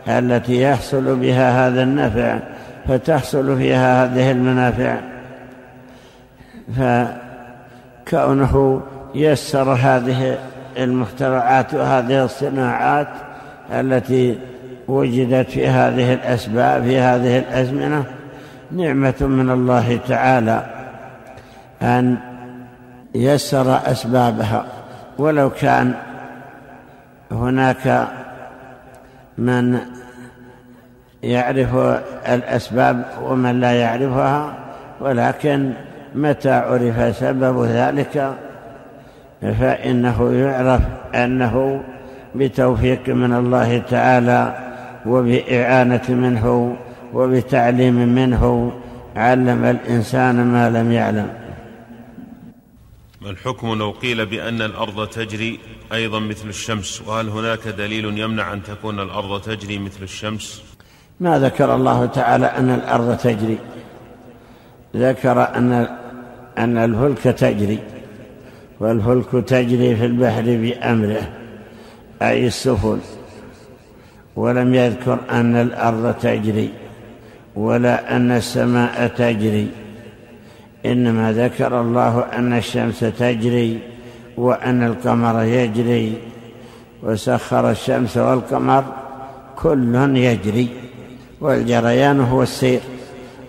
[0.08, 2.40] التي يحصل بها هذا النفع
[2.88, 4.96] فتحصل فيها هذه المنافع.
[8.06, 8.82] فكونه
[9.16, 10.38] يسر هذه
[10.78, 13.08] المخترعات وهذه الصناعات
[13.72, 14.38] التي
[14.88, 18.04] وجدت في هذه الأسباب في هذه الأزمنة
[18.72, 20.64] نعمة من الله تعالى
[21.82, 22.18] أن
[23.16, 24.66] يسر أسبابها.
[25.18, 25.94] ولو كان
[27.32, 28.08] هناك
[29.38, 29.80] من
[31.24, 31.76] يعرف
[32.30, 34.54] الأسباب ومن لا يعرفها
[35.02, 35.74] ولكن
[36.16, 38.34] متى عرف سبب ذلك
[39.42, 40.82] فإنه يعرف
[41.16, 41.82] أنه
[42.36, 44.67] بتوفيق من الله تعالى
[45.08, 46.76] وبإعانة منه
[47.14, 48.74] وبتعليم منه
[49.16, 51.30] علم الإنسان ما لم يعلم.
[53.22, 55.60] ما الحكم لو قيل بأن الأرض تجري
[55.94, 60.64] أيضا مثل الشمس وهل هناك دليل يمنع أن تكون الأرض تجري مثل الشمس؟
[61.20, 63.58] ما ذكر الله تعالى أن الأرض تجري.
[64.96, 65.88] ذكر أن
[66.58, 67.80] أن الفلك تجري
[68.80, 71.30] والفلك تجري في البحر بأمره
[72.22, 73.00] أي السفن
[74.38, 76.70] ولم يذكر أن الأرض تجري
[77.56, 79.68] ولا أن السماء تجري.
[80.86, 83.80] إنما ذكر الله أن الشمس تجري
[84.38, 86.14] وأن القمر يجري.
[87.04, 88.84] وسخر الشمس والقمر
[89.56, 90.68] كل يجري.
[91.42, 92.80] والجريان هو السير.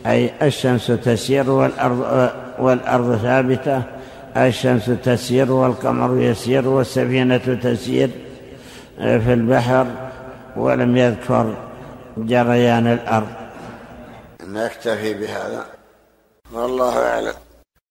[0.07, 3.83] أي الشمس تسير والأرض, والأرض ثابتة.
[4.37, 8.11] الشمس تسير والقمر يسير والسفينة تسير.
[8.99, 9.87] في البحر
[10.59, 11.55] ولم يذكر
[12.17, 13.33] جريان الأرض.
[14.43, 15.67] نكتفي بهذا.
[16.53, 17.48] والله أعلم.